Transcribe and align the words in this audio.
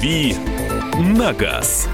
«Дави 0.00 0.34
на 0.98 1.34
газ». 1.34 1.86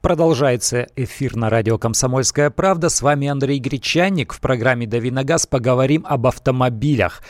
Продолжается 0.00 0.88
эфир 0.96 1.36
на 1.36 1.50
радио 1.50 1.78
«Комсомольская 1.78 2.50
правда». 2.50 2.88
С 2.88 3.00
вами 3.00 3.28
Андрей 3.28 3.60
Гречанник. 3.60 4.32
В 4.32 4.40
программе 4.40 4.88
«Дави 4.88 5.12
на 5.12 5.22
газ» 5.22 5.46
поговорим 5.46 6.04
об 6.08 6.26
автомобилях. 6.26 7.22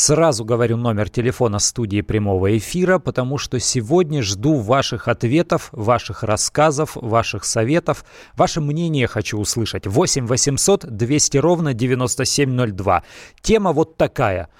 Сразу 0.00 0.44
говорю 0.44 0.76
номер 0.76 1.10
телефона 1.10 1.58
студии 1.58 2.02
прямого 2.02 2.56
эфира, 2.56 3.00
потому 3.00 3.36
что 3.36 3.58
сегодня 3.58 4.22
жду 4.22 4.60
ваших 4.60 5.08
ответов, 5.08 5.70
ваших 5.72 6.22
рассказов, 6.22 6.92
ваших 6.94 7.44
советов. 7.44 8.04
Ваше 8.36 8.60
мнение 8.60 9.08
хочу 9.08 9.40
услышать. 9.40 9.88
8 9.88 10.28
800 10.28 10.86
200 10.86 11.38
ровно 11.38 11.74
9702. 11.74 13.02
Тема 13.42 13.72
вот 13.72 13.96
такая– 13.96 14.48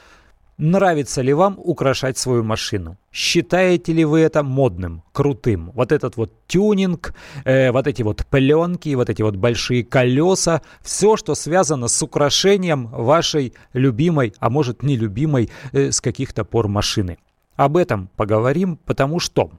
Нравится 0.58 1.22
ли 1.22 1.32
вам 1.32 1.54
украшать 1.56 2.18
свою 2.18 2.42
машину? 2.42 2.96
Считаете 3.12 3.92
ли 3.92 4.04
вы 4.04 4.18
это 4.18 4.42
модным, 4.42 5.04
крутым? 5.12 5.70
Вот 5.72 5.92
этот 5.92 6.16
вот 6.16 6.32
тюнинг, 6.48 7.14
э, 7.44 7.70
вот 7.70 7.86
эти 7.86 8.02
вот 8.02 8.26
пленки, 8.26 8.92
вот 8.96 9.08
эти 9.08 9.22
вот 9.22 9.36
большие 9.36 9.84
колеса, 9.84 10.62
все, 10.82 11.16
что 11.16 11.36
связано 11.36 11.86
с 11.86 12.02
украшением 12.02 12.88
вашей 12.88 13.54
любимой, 13.72 14.34
а 14.40 14.50
может 14.50 14.82
нелюбимой 14.82 15.48
э, 15.70 15.92
с 15.92 16.00
каких-то 16.00 16.44
пор 16.44 16.66
машины. 16.66 17.18
Об 17.54 17.76
этом 17.76 18.10
поговорим, 18.16 18.78
потому 18.78 19.20
что 19.20 19.52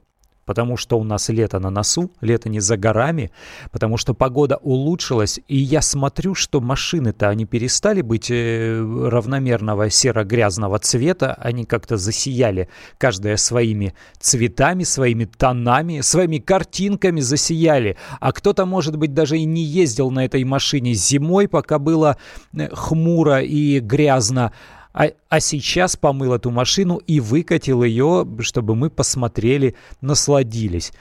потому 0.49 0.77
что 0.77 0.97
у 0.97 1.03
нас 1.03 1.29
лето 1.29 1.59
на 1.59 1.69
носу, 1.69 2.11
лето 2.21 2.49
не 2.49 2.59
за 2.59 2.75
горами, 2.75 3.29
потому 3.69 3.97
что 3.97 4.15
погода 4.15 4.57
улучшилась, 4.57 5.39
и 5.47 5.55
я 5.55 5.79
смотрю, 5.83 6.33
что 6.33 6.59
машины-то, 6.59 7.29
они 7.29 7.45
перестали 7.45 8.01
быть 8.01 8.31
э, 8.31 8.79
равномерного 9.11 9.91
серо-грязного 9.91 10.79
цвета, 10.79 11.35
они 11.39 11.65
как-то 11.65 11.97
засияли, 11.97 12.67
каждая 12.97 13.37
своими 13.37 13.93
цветами, 14.19 14.85
своими 14.85 15.25
тонами, 15.25 16.01
своими 16.01 16.39
картинками 16.39 17.21
засияли, 17.21 17.95
а 18.19 18.31
кто-то, 18.31 18.65
может 18.65 18.95
быть, 18.97 19.13
даже 19.13 19.37
и 19.37 19.45
не 19.45 19.61
ездил 19.61 20.09
на 20.09 20.25
этой 20.25 20.43
машине 20.45 20.95
зимой, 20.95 21.47
пока 21.47 21.77
было 21.77 22.17
э, 22.53 22.69
хмуро 22.73 23.41
и 23.41 23.79
грязно, 23.81 24.51
а, 24.93 25.09
а 25.29 25.39
сейчас 25.39 25.95
помыл 25.95 26.33
эту 26.33 26.51
машину 26.51 26.97
и 26.97 27.19
выкатил 27.19 27.83
ее, 27.83 28.27
чтобы 28.41 28.75
мы 28.75 28.89
посмотрели, 28.89 29.75
насладились. 30.01 30.91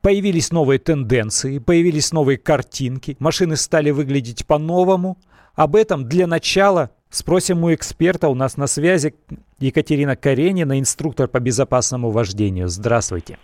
Появились 0.00 0.52
новые 0.52 0.78
тенденции, 0.78 1.58
появились 1.58 2.12
новые 2.12 2.38
картинки, 2.38 3.16
машины 3.18 3.56
стали 3.56 3.90
выглядеть 3.90 4.46
по-новому. 4.46 5.18
Об 5.54 5.74
этом 5.74 6.08
для 6.08 6.26
начала 6.26 6.90
спросим 7.10 7.64
у 7.64 7.74
эксперта. 7.74 8.28
У 8.28 8.34
нас 8.34 8.56
на 8.56 8.66
связи 8.66 9.14
Екатерина 9.58 10.14
Каренина, 10.14 10.78
инструктор 10.78 11.26
по 11.26 11.40
безопасному 11.40 12.10
вождению. 12.10 12.68
Здравствуйте. 12.68 13.38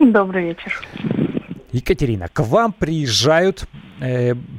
Добрый 0.00 0.46
вечер. 0.46 0.82
Екатерина, 1.72 2.28
к 2.28 2.40
вам 2.40 2.72
приезжают, 2.72 3.66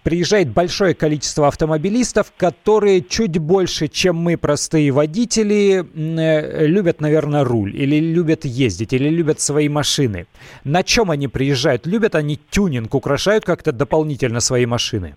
приезжает 0.03 0.49
большое 0.49 0.93
количество 0.93 1.47
автомобилистов, 1.47 2.31
которые 2.37 3.01
чуть 3.01 3.39
больше, 3.39 3.87
чем 3.87 4.15
мы, 4.17 4.37
простые 4.37 4.91
водители, 4.91 5.83
э, 5.93 6.67
любят, 6.67 7.01
наверное, 7.01 7.43
руль, 7.43 7.75
или 7.75 7.99
любят 7.99 8.45
ездить, 8.45 8.93
или 8.93 9.09
любят 9.09 9.39
свои 9.39 9.67
машины. 9.67 10.27
На 10.63 10.83
чем 10.83 11.09
они 11.09 11.27
приезжают? 11.27 11.87
Любят 11.87 12.15
они 12.15 12.39
тюнинг, 12.51 12.93
украшают 12.93 13.43
как-то 13.43 13.71
дополнительно 13.71 14.41
свои 14.41 14.65
машины? 14.65 15.15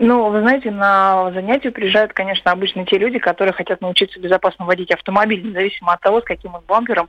Ну, 0.00 0.28
вы 0.28 0.40
знаете, 0.40 0.72
на 0.72 1.30
занятия 1.30 1.70
приезжают, 1.70 2.12
конечно, 2.12 2.50
обычно 2.50 2.84
те 2.84 2.98
люди, 2.98 3.20
которые 3.20 3.54
хотят 3.54 3.80
научиться 3.80 4.18
безопасно 4.18 4.64
водить 4.64 4.90
автомобиль, 4.90 5.46
независимо 5.46 5.92
от 5.92 6.00
того, 6.00 6.20
с 6.20 6.24
каким 6.24 6.56
он 6.56 6.62
бампером, 6.66 7.08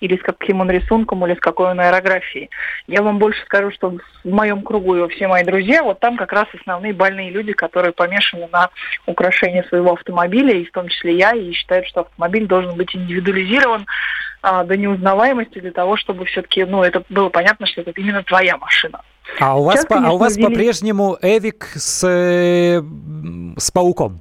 или 0.00 0.16
с 0.16 0.22
каким 0.22 0.62
он 0.62 0.70
рисунком, 0.70 1.26
или 1.26 1.34
с 1.34 1.40
какой 1.40 1.72
он 1.72 1.80
аэрографией. 1.80 2.48
Я 2.86 3.02
вам 3.02 3.18
больше 3.18 3.42
скажу, 3.42 3.70
что 3.72 3.90
в 3.90 4.28
моем 4.28 4.62
кругу 4.62 5.06
все 5.08 5.28
мои 5.28 5.44
друзья, 5.44 5.82
вот 5.82 6.00
там 6.00 6.16
как 6.16 6.32
раз 6.32 6.46
основные 6.58 6.94
больные 6.94 7.30
люди, 7.30 7.52
которые 7.52 7.92
помешаны 7.92 8.48
на 8.50 8.70
украшении 9.04 9.62
своего 9.68 9.92
автомобиля, 9.92 10.54
и 10.54 10.64
в 10.64 10.72
том 10.72 10.88
числе 10.88 11.18
я, 11.18 11.32
и 11.32 11.52
считают, 11.52 11.86
что 11.86 12.00
автомобиль 12.02 12.46
должен 12.46 12.74
быть 12.74 12.96
индивидуализирован 12.96 13.84
а, 14.40 14.64
до 14.64 14.78
неузнаваемости 14.78 15.58
для 15.58 15.72
того, 15.72 15.98
чтобы 15.98 16.24
все-таки, 16.24 16.64
ну, 16.64 16.82
это 16.82 17.02
было 17.10 17.28
понятно, 17.28 17.66
что 17.66 17.82
это 17.82 17.90
именно 17.90 18.22
твоя 18.22 18.56
машина. 18.56 19.02
А 19.40 19.58
у 19.58 19.64
вас, 19.64 19.76
Сейчас, 19.76 19.86
по, 19.86 19.94
конечно, 19.94 20.10
а 20.10 20.14
у 20.14 20.18
вас 20.18 20.36
ввели... 20.36 20.48
по-прежнему 20.48 21.16
Эвик 21.22 21.64
с, 21.74 22.06
э, 22.06 22.82
с 23.58 23.70
пауком? 23.70 24.20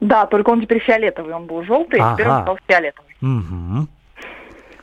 Да, 0.00 0.26
только 0.26 0.50
он 0.50 0.62
теперь 0.62 0.80
фиолетовый, 0.80 1.34
он 1.34 1.46
был 1.46 1.62
желтый, 1.64 2.00
ага. 2.00 2.14
теперь 2.14 2.28
он 2.28 2.42
стал 2.42 2.58
фиолетовый. 2.66 3.16
Угу. 3.20 3.88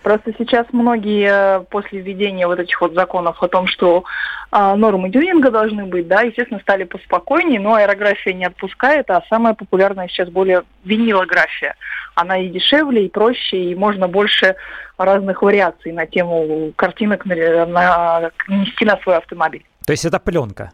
Просто 0.03 0.33
сейчас 0.37 0.67
многие 0.71 1.59
э, 1.59 1.59
после 1.69 1.99
введения 1.99 2.47
вот 2.47 2.59
этих 2.59 2.79
вот 2.79 2.93
законов 2.93 3.41
о 3.41 3.47
том, 3.47 3.67
что 3.67 4.03
а, 4.49 4.75
нормы 4.75 5.11
тюнинга 5.11 5.51
должны 5.51 5.85
быть, 5.85 6.07
да, 6.07 6.21
естественно, 6.21 6.59
стали 6.61 6.85
поспокойнее, 6.85 7.59
но 7.59 7.75
аэрография 7.75 8.33
не 8.33 8.45
отпускает, 8.45 9.09
а 9.09 9.23
самая 9.29 9.53
популярная 9.53 10.07
сейчас 10.07 10.29
более 10.29 10.63
винилография. 10.85 11.75
Она 12.15 12.37
и 12.37 12.49
дешевле, 12.49 13.05
и 13.05 13.09
проще, 13.09 13.57
и 13.57 13.75
можно 13.75 14.07
больше 14.07 14.55
разных 14.97 15.41
вариаций 15.41 15.91
на 15.91 16.05
тему 16.05 16.71
картинок 16.75 17.25
на, 17.25 17.65
на, 17.65 18.31
нести 18.47 18.85
на 18.85 18.97
свой 18.97 19.17
автомобиль. 19.17 19.65
То 19.85 19.91
есть 19.91 20.05
это 20.05 20.19
пленка? 20.19 20.71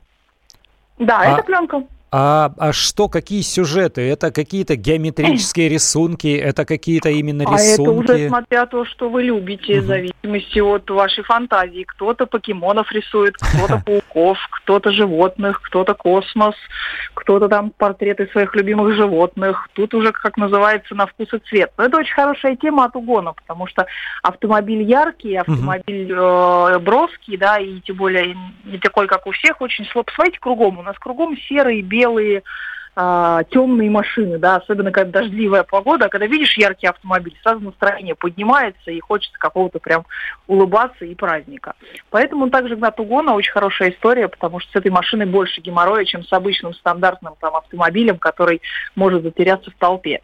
Да, 1.00 1.22
а, 1.22 1.34
это 1.34 1.44
пленка. 1.44 1.84
А, 2.16 2.52
а 2.60 2.74
что, 2.74 3.10
какие 3.10 3.42
сюжеты? 3.42 4.02
Это 4.02 4.32
какие-то 4.32 4.76
геометрические 4.76 5.68
рисунки? 5.68 6.28
Это 6.28 6.64
какие-то 6.64 7.10
именно 7.10 7.42
рисунки? 7.42 7.60
А 7.60 7.74
это 7.74 8.14
уже 8.14 8.28
смотря 8.28 8.66
то, 8.68 8.86
что 8.86 9.10
вы 9.10 9.24
любите, 9.24 9.82
в 9.82 9.86
зависимости 9.86 10.60
от 10.60 10.88
вашей 10.92 11.24
фантазии. 11.24 11.84
Кто-то 11.88 12.28
покемонов 12.28 12.92
рисует, 12.92 13.34
кто-то 13.38 13.82
пауков, 13.86 14.38
кто-то 14.52 14.92
животных, 14.92 15.60
кто-то 15.64 15.96
космос, 15.96 16.54
кто-то 17.16 17.50
там 17.50 17.72
портреты 17.72 18.28
своих 18.28 18.54
любимых 18.54 18.96
животных. 18.96 19.68
Тут 19.74 19.96
уже, 19.96 20.12
как 20.12 20.38
называется, 20.38 20.94
на 20.94 21.08
вкус 21.08 21.34
и 21.34 21.40
цвет. 21.50 21.72
Но 21.80 21.86
это 21.86 21.98
очень 21.98 22.14
хорошая 22.14 22.56
тема 22.58 22.86
от 22.86 22.96
угона, 22.96 23.34
потому 23.34 23.66
что 23.66 23.88
автомобиль 24.22 24.84
яркий, 24.84 25.36
автомобиль 25.36 26.12
э, 26.12 26.78
броский, 26.78 27.38
да, 27.38 27.58
и 27.58 27.80
тем 27.80 27.96
более 27.96 28.38
не 28.66 28.78
такой, 28.78 29.08
как 29.08 29.26
у 29.26 29.32
всех, 29.32 29.60
очень 29.62 29.86
слаб. 29.86 30.06
Посмотрите 30.06 30.38
кругом. 30.40 30.78
У 30.78 30.84
нас 30.84 30.96
кругом 31.00 31.36
серый, 31.50 31.82
белый, 31.82 32.03
белые, 32.04 32.44
а, 32.96 33.44
темные 33.46 33.90
машины, 33.90 34.38
да, 34.38 34.58
особенно 34.58 34.92
когда 34.92 35.22
дождливая 35.22 35.64
погода, 35.64 36.06
а 36.06 36.10
когда 36.10 36.28
видишь 36.28 36.58
яркий 36.58 36.88
автомобиль, 36.88 37.36
сразу 37.42 37.62
настроение 37.62 38.14
поднимается 38.14 38.92
и 38.92 39.00
хочется 39.00 39.38
какого-то 39.40 39.80
прям 39.80 40.06
улыбаться 40.48 41.06
и 41.06 41.16
праздника. 41.16 41.74
Поэтому 42.12 42.50
также 42.50 42.76
Гнат 42.76 43.00
Угона 43.00 43.34
очень 43.34 43.52
хорошая 43.52 43.90
история, 43.92 44.28
потому 44.28 44.60
что 44.60 44.72
с 44.72 44.76
этой 44.76 44.92
машиной 44.92 45.26
больше 45.26 45.62
геморроя, 45.62 46.06
чем 46.06 46.24
с 46.24 46.32
обычным 46.32 46.74
стандартным 46.74 47.34
там 47.40 47.56
автомобилем, 47.56 48.20
который 48.20 48.62
может 48.96 49.24
затеряться 49.24 49.72
в 49.72 49.76
толпе. 49.76 50.22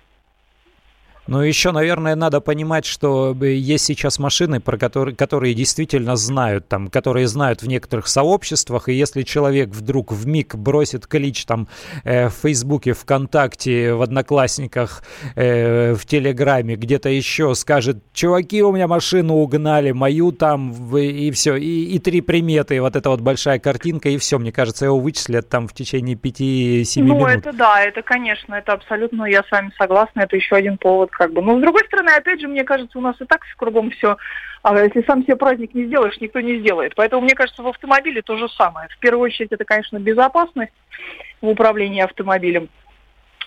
Ну, 1.29 1.41
еще, 1.41 1.72
наверное, 1.72 2.16
надо 2.16 2.41
понимать, 2.41 2.85
что 2.85 3.38
э, 3.40 3.53
есть 3.53 3.85
сейчас 3.85 4.17
машины, 4.17 4.59
про 4.59 4.79
которые, 4.79 5.16
которые 5.16 5.53
действительно 5.53 6.16
знают, 6.16 6.67
там, 6.67 6.88
которые 6.88 7.28
знают 7.28 7.62
в 7.62 7.67
некоторых 7.67 8.07
сообществах, 8.07 8.90
и 8.90 8.94
если 8.94 9.22
человек 9.22 9.69
вдруг 9.69 10.12
в 10.12 10.25
миг 10.25 10.56
бросит 10.56 11.06
клич 11.06 11.45
там 11.45 11.68
э, 12.03 12.29
в 12.29 12.34
Фейсбуке, 12.34 12.94
ВКонтакте, 12.94 13.94
в 13.94 14.01
Одноклассниках, 14.01 15.03
э, 15.35 15.94
в 15.94 16.03
Телеграме, 16.07 16.75
где-то 16.75 17.09
еще, 17.09 17.53
скажет, 17.53 17.97
чуваки, 18.12 18.63
у 18.63 18.72
меня 18.72 18.88
машину 18.88 19.35
угнали, 19.35 19.91
мою 19.91 20.31
там, 20.31 20.73
и 20.97 21.29
все, 21.29 21.57
и, 21.57 21.95
и 21.95 22.00
три 22.00 22.22
приметы, 22.22 22.78
и 22.78 22.79
вот 22.79 22.95
эта 22.95 23.07
вот 23.12 23.21
большая 23.21 23.59
картинка, 23.59 24.09
и 24.09 24.18
все, 24.18 24.39
мне 24.39 24.51
кажется, 24.51 24.86
его 24.86 25.00
вычислят 25.00 25.48
там 25.48 25.68
в 25.68 25.74
течение 25.74 26.15
5-7 26.15 27.01
ну, 27.01 27.03
минут. 27.03 27.19
Ну, 27.19 27.27
это 27.27 27.53
да, 27.53 27.83
это, 27.83 28.01
конечно, 28.01 28.56
это 28.56 28.74
абсолютно, 28.74 29.25
я 29.25 29.44
с 29.44 29.51
вами 29.51 29.71
согласна, 29.77 30.21
это 30.21 30.36
еще 30.36 30.56
один 30.56 30.80
повод 30.80 31.12
как 31.19 31.33
бы. 31.33 31.42
Но 31.42 31.57
с 31.57 31.62
другой 31.62 31.83
стороны, 31.86 32.12
опять 32.12 32.39
же, 32.39 32.48
мне 32.48 32.63
кажется, 32.63 32.98
у 32.98 33.01
нас 33.01 33.19
и 33.19 33.25
так 33.25 33.42
кругом 33.57 33.92
все, 33.92 34.16
а 34.63 34.80
если 34.80 35.04
сам 35.04 35.24
себе 35.24 35.36
праздник 35.36 35.74
не 35.74 35.86
сделаешь, 35.86 36.18
никто 36.21 36.39
не 36.39 36.60
сделает. 36.60 36.95
Поэтому, 36.95 37.24
мне 37.24 37.36
кажется, 37.36 37.62
в 37.62 37.68
автомобиле 37.68 38.21
то 38.21 38.38
же 38.38 38.48
самое. 38.48 38.88
В 38.88 38.98
первую 39.00 39.25
очередь, 39.25 39.51
это, 39.51 39.66
конечно, 39.66 40.00
безопасность 40.00 40.71
в 41.42 41.50
управлении 41.50 42.01
автомобилем. 42.01 42.69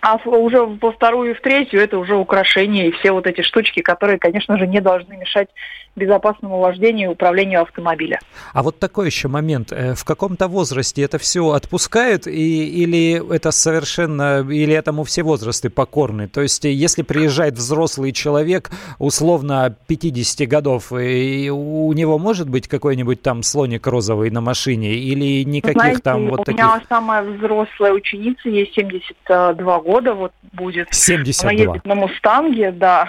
А 0.02 0.16
уже 0.16 0.60
во 0.60 0.92
вторую 0.92 1.30
и 1.30 1.34
в 1.34 1.40
третью 1.40 1.80
это 1.80 1.96
уже 1.96 2.14
украшения 2.14 2.88
и 2.88 2.90
все 2.90 3.12
вот 3.12 3.26
эти 3.26 3.40
штучки, 3.40 3.80
которые, 3.80 4.18
конечно 4.18 4.58
же, 4.58 4.66
не 4.66 4.80
должны 4.80 5.16
мешать 5.16 5.48
безопасному 5.96 6.58
вождению 6.58 7.10
и 7.10 7.12
управлению 7.12 7.62
автомобиля. 7.62 8.18
А 8.52 8.62
вот 8.62 8.78
такой 8.78 9.06
еще 9.06 9.28
момент. 9.28 9.72
Э, 9.72 9.94
в 9.94 10.04
каком-то 10.04 10.48
возрасте 10.48 11.02
это 11.02 11.18
все 11.18 11.50
отпускают 11.50 12.26
и, 12.26 12.82
или 12.82 13.34
это 13.34 13.50
совершенно, 13.50 14.40
или 14.40 14.74
этому 14.74 15.04
все 15.04 15.22
возрасты 15.22 15.70
покорны? 15.70 16.28
То 16.28 16.42
есть 16.42 16.64
если 16.64 17.02
приезжает 17.02 17.54
взрослый 17.54 18.12
человек, 18.12 18.70
условно 18.98 19.76
50 19.86 20.48
годов, 20.48 20.92
и 20.92 21.50
у 21.50 21.92
него 21.92 22.18
может 22.18 22.48
быть 22.48 22.68
какой-нибудь 22.68 23.22
там 23.22 23.42
слоник 23.42 23.86
розовый 23.86 24.30
на 24.30 24.40
машине 24.40 24.94
или 24.94 25.44
никаких 25.44 25.80
Знаете, 25.80 26.02
там 26.02 26.28
вот 26.28 26.40
у 26.40 26.44
таких? 26.44 26.60
У 26.60 26.68
меня 26.68 26.82
самая 26.88 27.22
взрослая 27.22 27.92
ученица, 27.92 28.48
ей 28.48 28.70
72 28.74 29.80
года 29.80 30.02
года 30.02 30.14
вот 30.14 30.32
будет. 30.52 30.88
72. 30.92 31.50
Она 31.50 31.58
ездит 31.58 31.84
на 31.84 31.94
Мустанге, 31.94 32.72
да. 32.72 33.08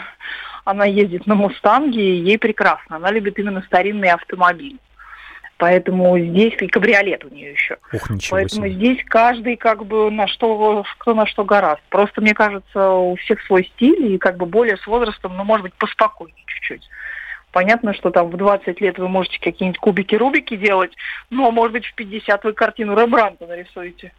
Она 0.65 0.86
ездит 0.86 1.27
на 1.27 1.36
Мустанге, 1.36 2.01
и 2.01 2.21
ей 2.21 2.38
прекрасно. 2.38 2.95
Она 2.95 3.12
любит 3.12 3.38
именно 3.38 3.62
старинный 3.63 4.10
автомобиль. 4.10 4.77
Поэтому 5.57 6.18
здесь 6.18 6.54
и 6.60 6.68
кабриолет 6.68 7.24
у 7.25 7.30
нее 7.30 7.51
еще. 7.51 7.77
Ух, 7.94 8.10
ничего 8.10 8.38
Поэтому 8.38 8.68
себе. 8.68 8.75
здесь 8.75 9.06
каждый 9.06 9.56
как 9.56 9.86
бы 9.86 10.10
на 10.10 10.27
что, 10.27 10.83
кто 10.98 11.13
на 11.13 11.25
что 11.25 11.45
гораст. 11.45 11.81
Просто 11.89 12.21
мне 12.21 12.33
кажется, 12.33 12.89
у 12.89 13.15
всех 13.18 13.42
свой 13.44 13.65
стиль, 13.75 14.13
и 14.13 14.18
как 14.18 14.38
бы 14.38 14.45
более 14.45 14.77
с 14.77 14.88
возрастом, 14.88 15.38
ну, 15.38 15.44
может 15.44 15.63
быть, 15.63 15.74
поспокойнее 15.75 16.44
чуть-чуть. 16.48 16.89
Понятно, 17.51 17.94
что 17.94 18.09
там 18.09 18.30
в 18.30 18.36
20 18.36 18.81
лет 18.81 18.98
вы 18.98 19.07
можете 19.07 19.39
какие-нибудь 19.39 19.80
кубики-рубики 19.80 20.57
делать, 20.57 20.92
но, 21.30 21.51
может 21.51 21.74
быть, 21.74 21.86
в 21.86 21.94
50 21.94 22.44
вы 22.44 22.54
картину 22.54 23.00
Рембранта 23.00 23.45
нарисуете 23.45 24.12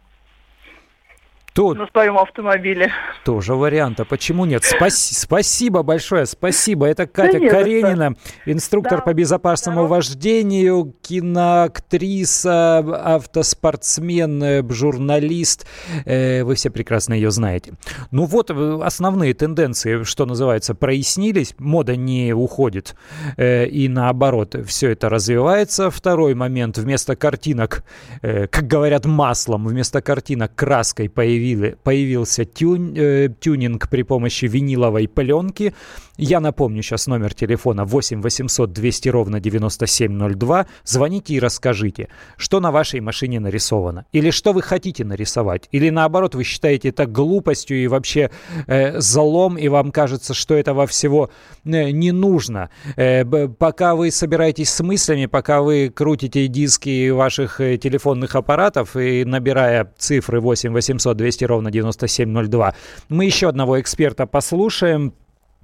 Тут 1.55 1.77
на 1.77 1.87
своем 1.87 2.17
автомобиле. 2.17 2.91
тоже 3.23 3.55
вариант. 3.55 4.01
А 4.01 4.05
почему 4.05 4.43
нет? 4.45 4.63
Спаси- 4.63 5.15
спасибо 5.15 5.83
большое, 5.83 6.25
спасибо. 6.25 6.85
Это 6.85 7.07
Катя 7.07 7.37
что. 7.39 7.49
Каренина, 7.49 8.15
инструктор 8.45 8.97
Да, 8.99 9.05
по 9.05 9.13
безопасному 9.13 9.77
здорово. 9.79 9.95
вождению, 9.95 10.93
киноактриса, 11.01 12.79
автоспортсмен, 12.79 14.43
э, 14.43 14.63
журналист. 14.69 15.65
Э, 16.05 16.43
Вы 16.43 16.55
все 16.55 16.69
прекрасно 16.69 17.13
ее 17.13 17.31
знаете. 17.31 17.73
Ну 18.11 18.25
вот 18.25 18.51
э, 18.51 18.79
основные 18.83 19.33
тенденции, 19.33 20.03
что 20.03 20.25
называется, 20.25 20.75
прояснились. 20.75 21.55
Мода 21.57 21.95
не 21.95 22.33
уходит. 22.33 22.95
И 23.37 23.87
наоборот, 23.89 24.55
все 24.67 24.89
это 24.91 25.07
развивается. 25.09 25.89
Второй 25.89 26.33
момент. 26.35 26.77
Вместо 26.77 27.15
картинок, 27.15 27.83
как 28.21 28.67
говорят, 28.67 29.05
маслом, 29.05 29.67
вместо 29.67 30.01
картинок 30.01 30.53
краской 30.55 31.07
появили- 31.45 31.75
появился 31.83 32.43
тюн- 32.43 32.93
э, 32.95 33.29
тюнинг 33.39 33.89
при 33.89 34.03
помощи 34.03 34.45
виниловой 34.45 35.07
пленки. 35.07 35.73
Я 36.17 36.39
напомню 36.39 36.81
сейчас 36.81 37.07
номер 37.07 37.33
телефона 37.33 37.83
8 37.83 38.21
800 38.21 38.71
200 38.71 39.09
ровно 39.09 39.41
9702. 39.41 40.65
Звоните 40.85 41.33
и 41.33 41.39
расскажите, 41.39 42.07
что 42.37 42.61
на 42.61 42.71
вашей 42.71 43.01
машине 43.01 43.41
нарисовано. 43.41 44.05
Или 44.13 44.29
что 44.29 44.53
вы 44.53 44.61
хотите 44.61 45.03
нарисовать. 45.03 45.67
Или 45.71 45.89
наоборот, 45.89 46.33
вы 46.33 46.45
считаете 46.45 46.89
это 46.89 47.05
глупостью 47.05 47.83
и 47.83 47.87
вообще 47.87 48.31
э, 48.67 48.99
залом, 49.01 49.57
и 49.57 49.67
вам 49.67 49.91
кажется, 49.91 50.33
что 50.33 50.55
этого 50.55 50.87
всего 50.87 51.31
э, 51.65 51.89
не 51.89 52.13
нужно. 52.13 52.69
Э, 52.95 53.25
пока 53.25 53.95
вы 53.95 54.09
собираетесь 54.09 54.69
с 54.69 54.81
мыслями, 54.81 55.25
пока 55.25 55.61
вы 55.61 55.91
крутите 55.93 56.47
диски 56.47 57.09
ваших 57.09 57.59
э, 57.59 57.77
телефонных 57.77 58.35
аппаратов 58.35 58.95
и 58.95 59.25
набирая 59.25 59.91
цифры 59.97 60.39
8 60.39 60.71
800 60.71 61.17
200 61.17 61.43
ровно 61.43 61.71
9702, 61.71 62.73
мы 63.09 63.25
еще 63.25 63.49
одного 63.49 63.81
эксперта 63.81 64.25
послушаем. 64.25 65.13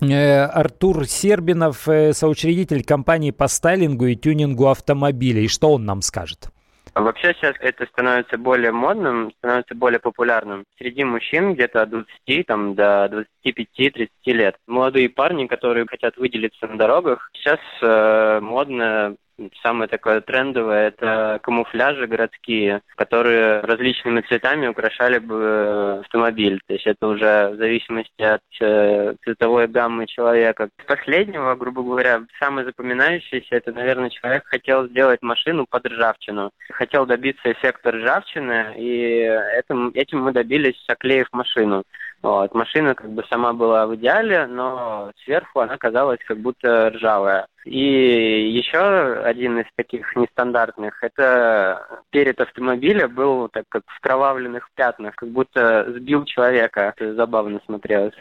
Э, 0.01 0.45
Артур 0.45 1.05
Сербинов, 1.05 1.87
э, 1.87 2.13
соучредитель 2.13 2.83
компании 2.83 3.31
по 3.31 3.47
стайлингу 3.47 4.07
и 4.07 4.15
тюнингу 4.15 4.67
автомобилей. 4.67 5.47
Что 5.47 5.73
он 5.73 5.85
нам 5.85 6.01
скажет? 6.01 6.49
Вообще 6.93 7.33
сейчас 7.33 7.55
это 7.59 7.85
становится 7.85 8.37
более 8.37 8.71
модным, 8.71 9.31
становится 9.37 9.75
более 9.75 9.99
популярным. 9.99 10.65
Среди 10.77 11.03
мужчин 11.05 11.53
где-то 11.53 11.83
от 11.83 11.89
20 11.91 12.45
там, 12.47 12.75
до 12.75 13.25
25-30 13.45 14.09
лет. 14.25 14.55
Молодые 14.67 15.07
парни, 15.07 15.45
которые 15.45 15.85
хотят 15.87 16.17
выделиться 16.17 16.67
на 16.67 16.77
дорогах, 16.77 17.29
сейчас 17.33 17.59
э, 17.81 18.39
модно 18.41 19.15
Самое 19.61 19.87
такое 19.87 20.21
трендовое– 20.21 20.87
это 20.89 21.39
камуфляжи 21.43 22.07
городские, 22.07 22.81
которые 22.95 23.61
различными 23.61 24.21
цветами 24.21 24.67
украшали 24.67 25.19
бы 25.19 25.35
э, 25.35 25.99
автомобиль. 26.01 26.61
То 26.67 26.73
есть 26.73 26.87
это 26.87 27.07
уже 27.07 27.49
в 27.49 27.57
зависимости 27.57 28.21
от 28.21 28.41
э, 28.59 29.15
цветовой 29.23 29.67
гаммы 29.67 30.07
человека. 30.07 30.69
Последнего, 30.87 31.55
грубо 31.55 31.83
говоря, 31.83 32.23
самое 32.39 32.65
запоминающееся– 32.65 33.47
это, 33.55 33.71
наверное, 33.71 34.09
человек 34.09 34.43
хотел 34.45 34.87
сделать 34.87 35.21
машину 35.21 35.65
под 35.69 35.85
ржавчину. 35.85 36.51
Хотел 36.71 37.05
добиться 37.05 37.51
эффекта 37.51 37.91
ржавчины, 37.91 38.75
и 38.77 39.29
этим, 39.57 39.89
этим 39.93 40.21
мы 40.21 40.31
добились, 40.31 40.83
оклеив 40.87 41.27
машину. 41.31 41.83
Вот. 42.21 42.53
Машина 42.53 42.93
как 42.93 43.09
бы 43.11 43.23
сама 43.29 43.53
была 43.53 43.87
в 43.87 43.95
идеале, 43.95 44.45
но 44.45 45.11
сверху 45.23 45.59
она 45.59 45.77
казалась 45.77 46.19
как 46.25 46.37
будто 46.37 46.91
ржавая. 46.91 47.47
И 47.65 48.51
еще 48.51 48.79
один 49.23 49.59
из 49.59 49.65
таких 49.75 50.15
нестандартных, 50.15 51.03
это 51.03 52.03
перед 52.11 52.39
автомобиля 52.39 53.07
был 53.07 53.49
так 53.49 53.65
как 53.69 53.83
в 53.87 53.99
кровавленных 54.01 54.69
пятнах, 54.75 55.15
как 55.15 55.29
будто 55.29 55.85
сбил 55.91 56.25
человека. 56.25 56.93
Это 56.95 57.15
забавно 57.15 57.59
смотрелось. 57.65 58.15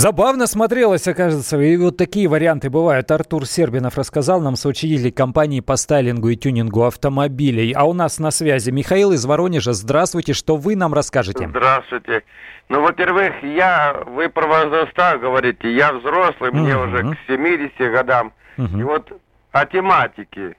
Забавно 0.00 0.46
смотрелось, 0.46 1.08
окажется. 1.08 1.58
И 1.58 1.74
вот 1.78 1.96
такие 1.96 2.28
варианты 2.28 2.68
бывают. 2.68 3.10
Артур 3.10 3.46
Сербинов 3.46 3.96
рассказал 3.96 4.42
нам, 4.42 4.54
соучредитель 4.54 5.10
компании 5.10 5.60
по 5.60 5.76
стайлингу 5.76 6.28
и 6.28 6.36
тюнингу 6.36 6.84
автомобилей. 6.84 7.72
А 7.72 7.84
у 7.84 7.94
нас 7.94 8.18
на 8.18 8.30
связи 8.30 8.70
Михаил 8.70 9.12
из 9.12 9.24
Воронежа. 9.24 9.72
Здравствуйте. 9.72 10.34
Что 10.34 10.56
вы 10.56 10.76
нам 10.76 10.92
расскажете? 10.92 11.48
Здравствуйте. 11.48 12.24
Ну, 12.68 12.82
во-первых, 12.82 13.42
я, 13.42 14.02
вы 14.06 14.28
про 14.28 14.46
возраста 14.46 15.16
говорите, 15.18 15.74
я 15.74 15.94
взрослый, 15.94 16.50
мне 16.52 16.76
Мгм. 16.76 16.88
уже 16.88 17.14
к 17.14 17.18
70 17.26 17.90
годам. 17.90 18.34
Мгм. 18.58 18.78
И 18.80 18.82
вот 18.82 19.10
о 19.52 19.64
тематике. 19.64 20.56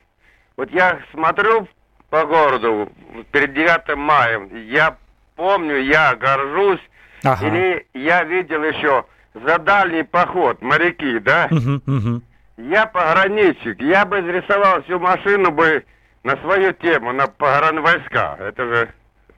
Вот 0.55 0.71
я 0.71 0.97
смотрю 1.11 1.67
по 2.09 2.25
городу 2.25 2.89
перед 3.31 3.53
9 3.53 3.95
маем, 3.95 4.49
я 4.71 4.97
помню, 5.35 5.77
я 5.83 6.15
горжусь, 6.15 6.81
Ага. 7.23 7.45
или 7.45 7.85
я 7.93 8.23
видел 8.23 8.63
еще 8.63 9.05
за 9.45 9.57
дальний 9.59 10.03
поход 10.03 10.61
моряки, 10.61 11.19
да? 11.19 11.47
Мгм. 11.51 12.21
Я 12.57 12.85
пограничник, 12.87 13.81
я 13.81 14.05
бы 14.05 14.19
изрисовал 14.19 14.81
всю 14.83 14.99
машину 14.99 15.51
бы 15.51 15.83
на 16.23 16.35
свою 16.37 16.73
тему, 16.73 17.13
на 17.13 17.27
погранвойска. 17.27 18.35
Это 18.39 18.65
же 18.65 18.89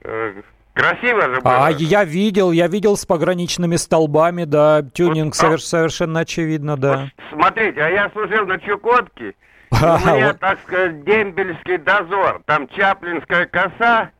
э, 0.04 0.42
красиво 0.74 1.22
же 1.34 1.40
было. 1.40 1.66
А 1.66 1.70
я 1.70 2.04
видел, 2.04 2.50
я 2.52 2.66
видел 2.66 2.96
с 2.96 3.04
пограничными 3.04 3.76
столбами, 3.76 4.44
да, 4.44 4.82
тюнинг 4.94 5.34
Вот, 5.34 5.44
а- 5.44 5.46
совер- 5.54 5.58
совершенно 5.58 6.20
очевидно, 6.20 6.76
да. 6.76 7.10
Вот 7.30 7.34
смотрите, 7.34 7.80
а 7.82 7.88
я 7.90 8.10
служил 8.10 8.46
на 8.46 8.58
Чукотке, 8.58 9.34
у 9.70 9.76
Ага, 9.76 10.12
меня, 10.16 10.32
так 10.34 10.58
сказать, 10.66 11.04
дембельский 11.04 11.76
дозор. 11.78 12.40
Там 12.46 12.66
Чаплинская 12.68 13.46
коса, 13.46 14.10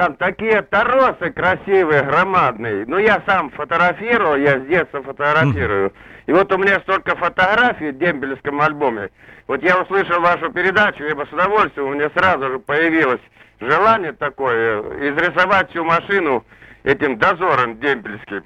там 0.00 0.16
такие 0.16 0.62
торосы 0.62 1.30
красивые, 1.30 2.04
громадные. 2.04 2.86
Ну, 2.86 2.96
я 2.96 3.22
сам 3.26 3.50
фотографировал, 3.50 4.36
я 4.36 4.58
с 4.58 4.62
детства 4.62 5.02
фотографирую. 5.02 5.92
И 6.24 6.32
вот 6.32 6.50
у 6.50 6.56
меня 6.56 6.80
столько 6.80 7.14
фотографий 7.16 7.90
в 7.90 7.98
дембельском 7.98 8.62
альбоме. 8.62 9.10
Вот 9.46 9.62
я 9.62 9.78
услышал 9.78 10.22
вашу 10.22 10.50
передачу, 10.52 11.04
я 11.04 11.14
бы 11.14 11.26
с 11.26 11.32
удовольствием, 11.34 11.88
у 11.88 11.94
меня 11.94 12.08
сразу 12.16 12.50
же 12.50 12.58
появилось 12.60 13.20
желание 13.60 14.12
такое, 14.12 14.80
изрисовать 15.10 15.68
всю 15.68 15.84
машину 15.84 16.46
этим 16.82 17.18
дозором 17.18 17.78
дембельским. 17.78 18.44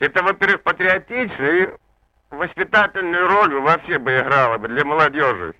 Это, 0.00 0.20
во-первых, 0.24 0.64
патриотично 0.64 1.44
и 1.44 1.68
воспитательную 2.30 3.28
роль 3.28 3.54
вообще 3.60 4.00
бы 4.00 4.18
играла 4.18 4.58
бы 4.58 4.66
для 4.66 4.84
молодежи. 4.84 5.54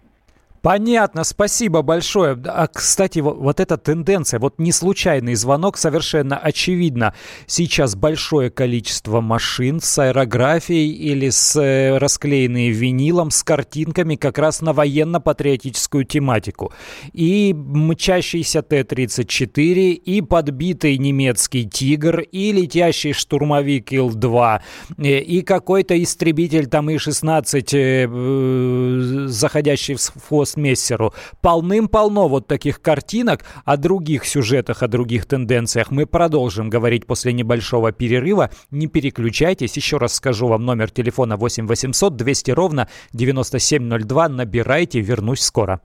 Понятно, 0.62 1.24
спасибо 1.24 1.82
большое. 1.82 2.38
А, 2.46 2.68
кстати, 2.68 3.18
во- 3.18 3.34
вот 3.34 3.58
эта 3.58 3.76
тенденция, 3.76 4.38
вот 4.38 4.60
не 4.60 4.70
случайный 4.70 5.34
звонок, 5.34 5.76
совершенно 5.76 6.38
очевидно. 6.38 7.14
Сейчас 7.48 7.96
большое 7.96 8.48
количество 8.48 9.20
машин 9.20 9.80
с 9.80 9.98
аэрографией 9.98 10.92
или 10.92 11.30
с 11.30 11.56
э, 11.60 11.98
расклеенные 11.98 12.70
винилом, 12.70 13.32
с 13.32 13.42
картинками 13.42 14.14
как 14.14 14.38
раз 14.38 14.60
на 14.60 14.72
военно-патриотическую 14.72 16.04
тематику. 16.04 16.72
И 17.12 17.52
мчащийся 17.56 18.62
Т-34, 18.62 19.90
и 19.94 20.20
подбитый 20.22 20.96
немецкий 20.96 21.68
«Тигр», 21.68 22.20
и 22.20 22.52
летящий 22.52 23.12
штурмовик 23.12 23.92
Ил-2, 23.92 24.60
э, 24.98 25.18
и 25.18 25.42
какой-то 25.42 26.00
истребитель 26.00 26.66
там 26.68 26.88
И-16, 26.88 27.74
э, 27.74 28.06
э, 28.08 29.26
заходящий 29.26 29.94
в 29.94 30.00
с- 30.00 30.12
хвост 30.52 30.56
Мессеру. 30.56 31.12
Полным-полно 31.40 32.28
вот 32.28 32.46
таких 32.46 32.80
картинок 32.80 33.44
о 33.64 33.76
других 33.76 34.24
сюжетах, 34.24 34.82
о 34.82 34.88
других 34.88 35.26
тенденциях. 35.26 35.90
Мы 35.90 36.06
продолжим 36.06 36.70
говорить 36.70 37.06
после 37.06 37.32
небольшого 37.32 37.92
перерыва. 37.92 38.50
Не 38.70 38.86
переключайтесь. 38.86 39.76
Еще 39.76 39.96
раз 39.96 40.14
скажу 40.14 40.48
вам 40.48 40.64
номер 40.64 40.90
телефона 40.90 41.36
8 41.36 41.66
800 41.66 42.16
200 42.16 42.50
ровно 42.52 42.88
9702. 43.12 44.28
Набирайте, 44.28 45.00
вернусь 45.00 45.40
скоро. 45.40 45.80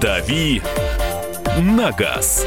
«Дави 0.00 0.60
на 1.58 1.90
газ». 1.90 2.46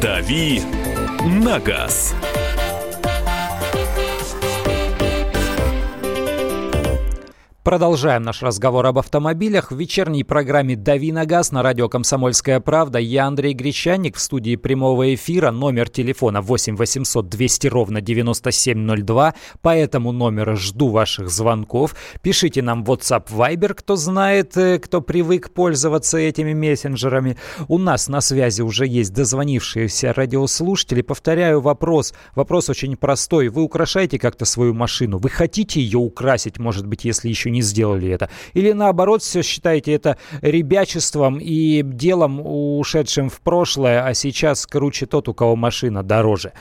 «Дави 0.00 0.62
на 1.24 1.58
газ». 1.58 2.14
Продолжаем 7.62 8.22
наш 8.22 8.42
разговор 8.42 8.86
об 8.86 8.98
автомобилях. 8.98 9.70
В 9.70 9.76
вечерней 9.76 10.24
программе 10.24 10.76
«Дави 10.76 11.12
на 11.12 11.26
газ» 11.26 11.52
на 11.52 11.62
радио 11.62 11.90
«Комсомольская 11.90 12.58
правда». 12.58 12.98
Я 12.98 13.26
Андрей 13.26 13.52
Гречанник 13.52 14.16
в 14.16 14.20
студии 14.20 14.56
прямого 14.56 15.14
эфира. 15.14 15.50
Номер 15.50 15.90
телефона 15.90 16.40
8 16.40 16.76
800 16.76 17.28
200 17.28 17.66
ровно 17.66 18.00
9702. 18.00 19.34
По 19.60 19.76
этому 19.76 20.10
номеру 20.12 20.56
жду 20.56 20.88
ваших 20.88 21.28
звонков. 21.28 21.94
Пишите 22.22 22.62
нам 22.62 22.82
WhatsApp 22.82 23.26
Viber, 23.30 23.74
кто 23.74 23.94
знает, 23.96 24.56
э, 24.56 24.78
кто 24.78 25.02
привык 25.02 25.50
пользоваться 25.50 26.16
этими 26.16 26.54
мессенджерами. 26.54 27.36
У 27.68 27.76
нас 27.76 28.08
на 28.08 28.22
связи 28.22 28.62
уже 28.62 28.86
есть 28.86 29.12
дозвонившиеся 29.12 30.14
радиослушатели. 30.14 31.02
Повторяю 31.02 31.60
вопрос. 31.60 32.14
Вопрос 32.34 32.70
очень 32.70 32.96
простой. 32.96 33.48
Вы 33.48 33.60
украшаете 33.60 34.18
как-то 34.18 34.46
свою 34.46 34.72
машину? 34.72 35.18
Вы 35.18 35.28
хотите 35.28 35.78
ее 35.78 35.98
украсить, 35.98 36.58
может 36.58 36.86
быть, 36.86 37.04
если 37.04 37.28
еще 37.28 37.49
не 37.50 37.62
сделали 37.62 38.08
это? 38.08 38.28
Или 38.54 38.72
наоборот, 38.72 39.22
все 39.22 39.42
считаете 39.42 39.92
это 39.92 40.16
ребячеством 40.42 41.38
и 41.40 41.82
делом, 41.82 42.40
ушедшим 42.42 43.28
в 43.28 43.40
прошлое, 43.40 44.04
а 44.04 44.14
сейчас 44.14 44.66
круче 44.66 45.06
тот, 45.06 45.28
у 45.28 45.34
кого 45.34 45.56
машина 45.56 46.02
дороже? 46.02 46.52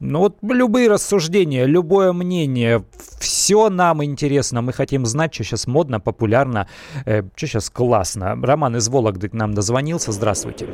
Ну 0.00 0.18
вот 0.18 0.36
любые 0.42 0.88
рассуждения, 0.88 1.66
любое 1.66 2.12
мнение, 2.12 2.84
все 3.20 3.70
нам 3.70 4.04
интересно. 4.04 4.60
Мы 4.62 4.72
хотим 4.72 5.06
знать, 5.06 5.34
что 5.34 5.44
сейчас 5.44 5.66
модно, 5.66 6.00
популярно, 6.00 6.68
э, 7.06 7.22
что 7.36 7.46
сейчас 7.46 7.70
классно. 7.70 8.36
Роман 8.42 8.76
из 8.76 8.88
Вологды 8.88 9.28
к 9.28 9.32
нам 9.32 9.54
дозвонился. 9.54 10.12
Здравствуйте. 10.12 10.66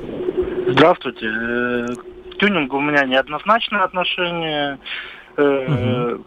Здравствуйте. 0.69 1.27
Э, 1.27 1.87
к 2.33 2.39
тюнингу 2.39 2.79
у 2.79 2.81
меня 2.81 3.05
неоднозначное 3.05 3.85
отношение. 3.85 4.79
Угу 5.37 6.25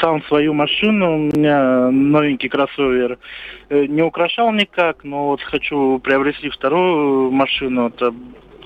сам 0.00 0.22
свою 0.24 0.54
машину, 0.54 1.14
у 1.14 1.18
меня 1.18 1.90
новенький 1.90 2.48
кроссовер, 2.48 3.18
э, 3.68 3.86
не 3.86 4.02
украшал 4.02 4.52
никак, 4.52 5.04
но 5.04 5.28
вот 5.28 5.42
хочу 5.42 5.98
приобрести 5.98 6.48
вторую 6.50 7.30
машину, 7.30 7.88
это 7.88 8.14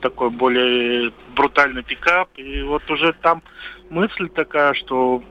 такой 0.01 0.31
более 0.31 1.13
брутальный 1.35 1.83
пикап, 1.83 2.29
и 2.37 2.63
вот 2.63 2.89
уже 2.91 3.13
там 3.23 3.43
мысль 3.91 4.29
такая, 4.29 4.75
что 4.75 5.23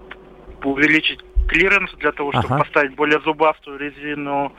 увеличить 0.63 1.19
клиренс 1.47 1.91
для 1.95 2.11
того, 2.11 2.31
чтобы 2.31 2.55
ага. 2.55 2.63
поставить 2.63 2.95
более 2.95 3.19
зубастую 3.21 3.77
резину, 3.77 4.53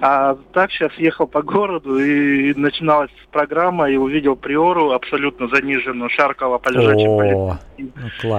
а 0.00 0.36
так 0.52 0.70
сейчас 0.72 0.92
ехал 0.94 1.26
по 1.26 1.42
городу 1.42 1.98
и 1.98 2.52
начиналась 2.54 3.10
программа, 3.30 3.90
и 3.90 3.96
увидел 3.96 4.36
приору 4.36 4.92
абсолютно 4.92 5.48
заниженную, 5.48 6.10
шаркала 6.10 6.58
по 6.58 6.68
лежачим 6.68 7.10
ну, 7.10 7.58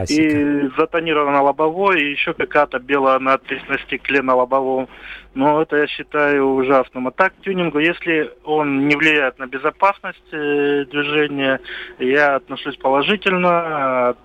И 0.10 0.70
затонировано 0.78 1.42
лобовой, 1.42 2.02
и 2.02 2.12
еще 2.12 2.34
какая-то 2.34 2.80
белая 2.80 3.20
надпись 3.20 3.62
на 3.68 3.78
стекле 3.80 4.22
на 4.22 4.36
лобовом. 4.36 4.88
Но 5.34 5.62
это 5.62 5.78
я 5.78 5.88
считаю 5.88 6.48
ужасным. 6.56 7.08
А 7.08 7.12
так 7.12 7.34
тюнингу, 7.42 7.80
если 7.80 8.32
он 8.44 8.88
не 8.88 8.96
влияет 8.96 9.40
на 9.40 9.48
безопасность 9.48 10.24
э, 10.32 10.86
движения, 10.86 11.60
я 12.00 12.36
отношусь 12.36 12.78
положительно. 12.78 14.16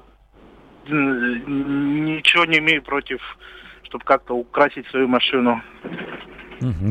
Ничего 0.87 2.45
не 2.47 2.59
имею 2.59 2.83
против, 2.83 3.21
чтобы 3.85 4.05
как-то 4.05 4.35
украсить 4.35 4.87
свою 4.89 5.09
машину. 5.09 5.63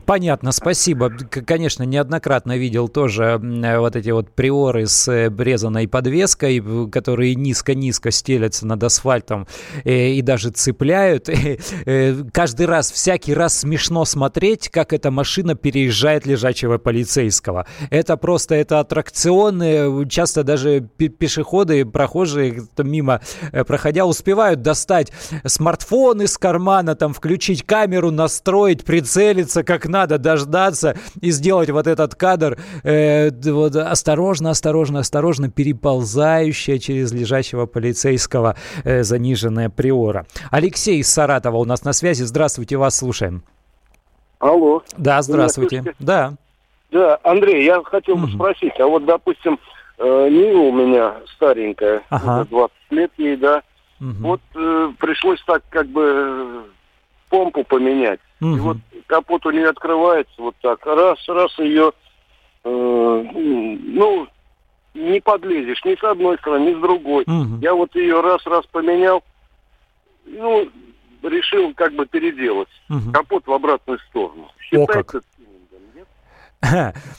Понятно, 0.05 0.51
спасибо. 0.51 1.11
Конечно, 1.45 1.83
неоднократно 1.83 2.57
видел 2.57 2.87
тоже 2.87 3.39
вот 3.41 3.95
эти 3.95 4.09
вот 4.09 4.31
приоры 4.31 4.87
с 4.87 5.07
э, 5.07 5.31
резаной 5.37 5.87
подвеской, 5.87 6.63
которые 6.89 7.35
низко-низко 7.35 8.11
стелятся 8.11 8.65
над 8.65 8.83
асфальтом 8.83 9.47
э, 9.83 10.09
и 10.09 10.21
даже 10.21 10.49
цепляют. 10.49 11.29
Э, 11.85 12.23
каждый 12.33 12.65
раз, 12.65 12.91
всякий 12.91 13.33
раз 13.33 13.59
смешно 13.59 14.05
смотреть, 14.05 14.69
как 14.69 14.93
эта 14.93 15.11
машина 15.11 15.55
переезжает 15.55 16.25
лежачего 16.25 16.77
полицейского. 16.77 17.65
Это 17.89 18.17
просто, 18.17 18.55
это 18.55 18.79
аттракционы. 18.79 20.07
Часто 20.09 20.43
даже 20.43 20.81
пешеходы, 20.81 21.85
прохожие 21.85 22.63
мимо 22.77 23.21
проходя, 23.65 24.05
успевают 24.05 24.61
достать 24.61 25.11
смартфон 25.45 26.21
из 26.21 26.37
кармана, 26.37 26.95
там 26.95 27.13
включить 27.13 27.63
камеру, 27.63 28.11
настроить, 28.11 28.83
прицелиться, 28.83 29.58
дождаться, 29.59 29.63
как 29.63 29.87
надо 29.87 30.17
дождаться 30.17 30.95
и 31.21 31.31
сделать 31.31 31.69
вот 31.69 31.87
этот 31.87 32.15
кадр 32.15 32.57
э, 32.83 33.29
вот, 33.31 33.75
осторожно, 33.75 34.51
осторожно, 34.51 34.99
осторожно 34.99 35.49
переползающая 35.49 36.79
через 36.79 37.11
лежащего 37.11 37.65
полицейского 37.65 38.55
э, 38.83 39.03
заниженная 39.03 39.69
приора. 39.69 40.25
Алексей 40.51 40.99
из 40.99 41.09
Саратова 41.09 41.57
у 41.57 41.65
нас 41.65 41.83
на 41.83 41.93
связи. 41.93 42.23
Здравствуйте, 42.23 42.77
вас 42.77 42.97
слушаем. 42.97 43.43
Алло. 44.39 44.81
Да, 44.97 45.21
здравствуйте. 45.21 45.83
Да. 45.99 46.33
Да, 46.91 47.19
Андрей, 47.23 47.65
я 47.65 47.83
хотел 47.83 48.15
бы 48.15 48.23
угу. 48.23 48.31
спросить, 48.31 48.79
а 48.79 48.87
вот, 48.87 49.05
допустим, 49.05 49.59
э, 49.99 50.29
Нива 50.29 50.59
у 50.59 50.71
меня 50.71 51.13
старенькая, 51.35 52.01
ага. 52.09 52.47
20 52.49 52.73
лет 52.89 53.11
ей, 53.17 53.35
да, 53.35 53.61
угу. 53.99 54.15
вот 54.21 54.41
э, 54.55 54.91
пришлось 54.97 55.39
так 55.45 55.61
как 55.69 55.87
бы 55.87 56.63
помпу 57.29 57.63
поменять. 57.63 58.19
Угу. 58.41 58.55
И 58.55 58.59
вот 58.59 58.77
капот 59.07 59.45
у 59.45 59.51
нее 59.51 59.69
открывается 59.69 60.33
вот 60.37 60.55
так. 60.61 60.85
Раз, 60.85 61.17
раз 61.27 61.57
ее, 61.59 61.91
э, 62.63 62.69
ну, 63.33 64.27
не 64.93 65.19
подлезешь 65.21 65.83
ни 65.85 65.95
с 65.95 66.03
одной 66.03 66.37
стороны, 66.37 66.71
ни 66.71 66.73
с 66.75 66.81
другой. 66.81 67.23
Угу. 67.23 67.59
Я 67.61 67.73
вот 67.73 67.95
ее 67.95 68.21
раз-раз 68.21 68.65
поменял, 68.67 69.23
ну, 70.25 70.69
решил 71.23 71.73
как 71.73 71.93
бы 71.93 72.05
переделать. 72.05 72.69
Угу. 72.89 73.11
Капот 73.13 73.47
в 73.47 73.53
обратную 73.53 73.99
сторону. 74.09 74.49
Считается 74.59 75.21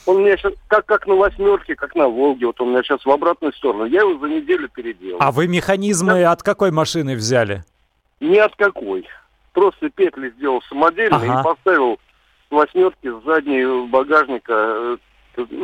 Он 0.06 0.16
у 0.16 0.18
меня 0.20 0.36
сейчас, 0.36 0.52
как, 0.68 0.84
как 0.84 1.06
на 1.06 1.14
восьмерке, 1.14 1.74
как 1.74 1.94
на 1.94 2.08
Волге, 2.08 2.46
вот 2.46 2.60
он 2.60 2.68
у 2.68 2.70
меня 2.72 2.82
сейчас 2.82 3.04
в 3.04 3.10
обратную 3.10 3.54
сторону. 3.54 3.86
Я 3.86 4.00
его 4.00 4.18
за 4.18 4.26
неделю 4.26 4.68
переделал. 4.68 5.18
А 5.20 5.32
вы 5.32 5.48
механизмы 5.48 6.20
да? 6.20 6.32
от 6.32 6.42
какой 6.42 6.70
машины 6.70 7.16
взяли? 7.16 7.64
Ни 8.20 8.36
от 8.36 8.54
какой 8.56 9.06
просто 9.52 9.90
петли 9.90 10.30
сделал 10.30 10.62
самодельно 10.68 11.16
ага. 11.16 11.40
и 11.40 11.44
поставил 11.44 11.98
восьмерки 12.50 13.08
с 13.08 13.24
задней 13.24 13.88
багажника 13.88 14.52
э, 14.52 14.96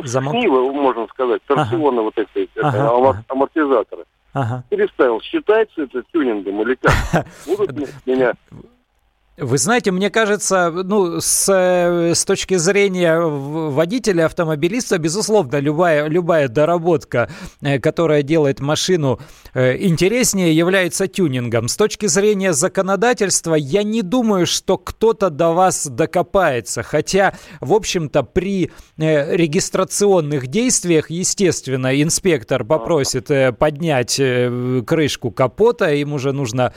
Замок... 0.05 0.33
Нива, 0.33 0.71
можно 0.71 1.07
сказать, 1.07 1.41
торсионы 1.45 1.99
ага. 1.99 2.03
вот 2.03 2.17
эти 2.17 2.49
ага. 2.59 2.89
ага. 2.89 3.23
амортизаторы. 3.27 4.05
Ага. 4.33 4.63
Переставил. 4.69 5.21
Считается 5.21 5.83
это 5.83 6.03
тюнингом 6.13 6.61
или 6.61 6.75
как? 6.75 7.25
Будут 7.45 7.75
меня 8.05 8.33
вы 9.39 9.59
знаете, 9.59 9.91
мне 9.91 10.09
кажется, 10.09 10.71
ну, 10.71 11.21
с, 11.21 11.47
с 11.47 12.25
точки 12.25 12.55
зрения 12.55 13.19
водителя, 13.19 14.25
автомобилиста, 14.25 14.97
безусловно, 14.97 15.59
любая, 15.59 16.07
любая 16.07 16.47
доработка, 16.47 17.29
э, 17.61 17.77
которая 17.77 18.23
делает 18.23 18.61
машину 18.61 19.19
э, 19.53 19.77
интереснее, 19.77 20.57
является 20.57 21.07
тюнингом. 21.07 21.67
С 21.67 21.77
точки 21.77 22.07
зрения 22.07 22.51
законодательства, 22.51 23.53
я 23.53 23.83
не 23.83 24.01
думаю, 24.01 24.47
что 24.47 24.79
кто-то 24.79 25.29
до 25.29 25.51
вас 25.51 25.85
докопается. 25.85 26.81
Хотя, 26.81 27.35
в 27.61 27.73
общем-то, 27.73 28.23
при 28.23 28.71
э, 28.97 29.35
регистрационных 29.35 30.47
действиях, 30.47 31.11
естественно, 31.11 32.01
инспектор 32.01 32.63
попросит 32.63 33.29
поднять 33.59 34.19
крышку 34.87 35.29
капота, 35.29 35.93
им 35.93 36.13
уже 36.13 36.31
нужно 36.31 36.73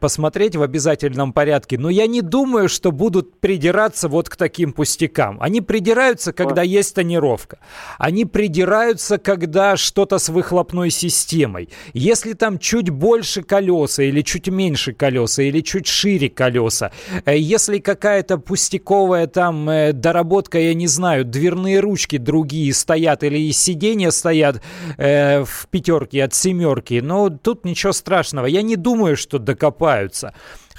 посмотреть 0.00 0.56
в 0.56 0.62
обязательном 0.62 1.34
порядке 1.34 1.76
но 1.82 1.90
я 1.90 2.06
не 2.06 2.20
думаю, 2.22 2.68
что 2.68 2.92
будут 2.92 3.40
придираться 3.40 4.08
вот 4.08 4.28
к 4.28 4.36
таким 4.36 4.72
пустякам. 4.72 5.38
Они 5.40 5.60
придираются, 5.60 6.32
когда 6.32 6.62
есть 6.62 6.94
тонировка. 6.94 7.58
Они 7.98 8.24
придираются, 8.24 9.18
когда 9.18 9.76
что-то 9.76 10.18
с 10.18 10.28
выхлопной 10.28 10.90
системой. 10.90 11.70
Если 11.92 12.34
там 12.34 12.60
чуть 12.60 12.90
больше 12.90 13.42
колеса 13.42 14.04
или 14.04 14.22
чуть 14.22 14.46
меньше 14.46 14.92
колеса 14.92 15.42
или 15.42 15.60
чуть 15.60 15.88
шире 15.88 16.28
колеса, 16.28 16.92
э, 17.24 17.36
если 17.36 17.78
какая-то 17.78 18.38
пустяковая 18.38 19.26
там 19.26 19.68
э, 19.68 19.92
доработка, 19.92 20.60
я 20.60 20.74
не 20.74 20.86
знаю, 20.86 21.24
дверные 21.24 21.80
ручки 21.80 22.16
другие 22.16 22.72
стоят 22.74 23.24
или 23.24 23.50
сиденья 23.50 24.12
стоят 24.12 24.62
э, 24.98 25.42
в 25.42 25.66
пятерке 25.68 26.22
от 26.22 26.32
семерки, 26.32 27.00
но 27.02 27.28
тут 27.28 27.64
ничего 27.64 27.92
страшного. 27.92 28.46
Я 28.46 28.62
не 28.62 28.76
думаю, 28.76 29.16
что 29.16 29.40
докопаются. 29.40 30.32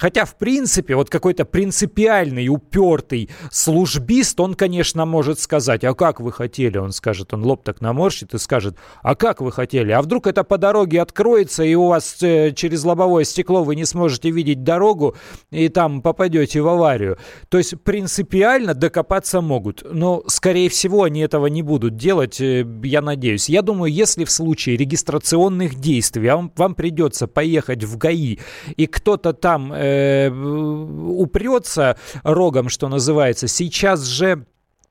Хотя, 0.04 0.26
в 0.26 0.36
принципе, 0.36 0.96
вот 0.96 1.08
какой-то 1.08 1.46
принципиальный, 1.46 2.48
упертый 2.48 3.30
службист, 3.50 4.38
он, 4.38 4.52
конечно, 4.52 5.06
может 5.06 5.40
сказать, 5.40 5.82
а 5.82 5.94
как 5.94 6.20
вы 6.20 6.30
хотели? 6.30 6.76
Он 6.76 6.92
скажет, 6.92 7.32
он 7.32 7.42
лоб 7.42 7.64
так 7.64 7.80
наморщит 7.80 8.34
и 8.34 8.38
скажет, 8.38 8.76
а 9.02 9.14
как 9.14 9.40
вы 9.40 9.50
хотели? 9.50 9.92
А 9.92 10.02
вдруг 10.02 10.26
это 10.26 10.44
по 10.44 10.58
дороге 10.58 11.00
откроется, 11.00 11.62
и 11.62 11.74
у 11.74 11.86
вас 11.86 12.22
э, 12.22 12.52
через 12.54 12.84
лобовое 12.84 13.24
стекло 13.24 13.64
вы 13.64 13.76
не 13.76 13.86
сможете 13.86 14.30
видеть 14.30 14.62
дорогу, 14.62 15.16
и 15.50 15.70
там 15.70 16.02
попадете 16.02 16.60
в 16.60 16.68
аварию. 16.68 17.16
То 17.48 17.56
есть 17.56 17.80
принципиально 17.80 18.74
докопаться 18.74 19.40
могут. 19.40 19.90
Но, 19.90 20.22
скорее 20.26 20.68
всего, 20.68 21.04
они 21.04 21.20
этого 21.20 21.46
не 21.46 21.62
будут 21.62 21.96
делать, 21.96 22.42
э, 22.42 22.66
я 22.82 23.00
надеюсь. 23.00 23.48
Я 23.48 23.62
думаю, 23.62 23.90
если 23.90 24.24
в 24.24 24.30
случае 24.30 24.76
регистрационных 24.76 25.76
действий 25.76 26.28
вам, 26.28 26.52
вам 26.56 26.74
придется 26.74 27.26
поехать 27.26 27.84
в 27.84 27.96
ГАИ, 27.96 28.38
и 28.76 28.86
кто-то 28.86 29.32
там 29.32 29.72
э, 29.72 29.93
э, 29.94 30.30
упрется 30.30 31.96
рогом, 32.22 32.68
что 32.68 32.88
называется, 32.88 33.48
сейчас 33.48 34.04
же 34.04 34.46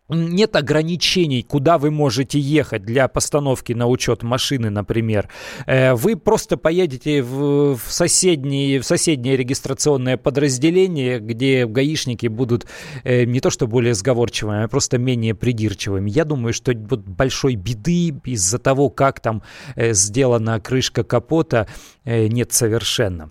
нет 0.09 0.55
ограничений, 0.55 1.43
куда 1.43 1.77
вы 1.77 1.91
можете 1.91 2.39
ехать 2.39 2.83
для 2.83 3.07
постановки 3.07 3.73
на 3.73 3.87
учет 3.87 4.23
машины, 4.23 4.69
например. 4.69 5.29
Э, 5.65 5.93
вы 5.93 6.15
просто 6.15 6.57
поедете 6.57 7.21
в, 7.21 7.75
в, 7.75 7.91
соседние, 7.91 8.79
в 8.79 8.85
соседнее 8.85 9.37
регистрационное 9.37 10.17
подразделение, 10.17 11.19
где 11.19 11.65
гаишники 11.65 12.27
будут 12.27 12.65
э, 13.03 13.23
не 13.25 13.39
то 13.39 13.49
что 13.49 13.67
более 13.67 13.93
сговорчивыми, 13.93 14.63
а 14.63 14.67
просто 14.67 14.97
менее 14.97 15.35
придирчивыми. 15.35 16.09
Я 16.09 16.25
думаю, 16.25 16.53
что 16.53 16.73
вот 16.73 17.01
большой 17.01 17.55
беды 17.55 18.13
из-за 18.25 18.59
того, 18.59 18.89
как 18.89 19.19
там 19.19 19.41
э, 19.75 19.93
сделана 19.93 20.59
крышка 20.59 21.03
капота, 21.03 21.67
нет 22.05 22.51
совершенно. 22.51 23.29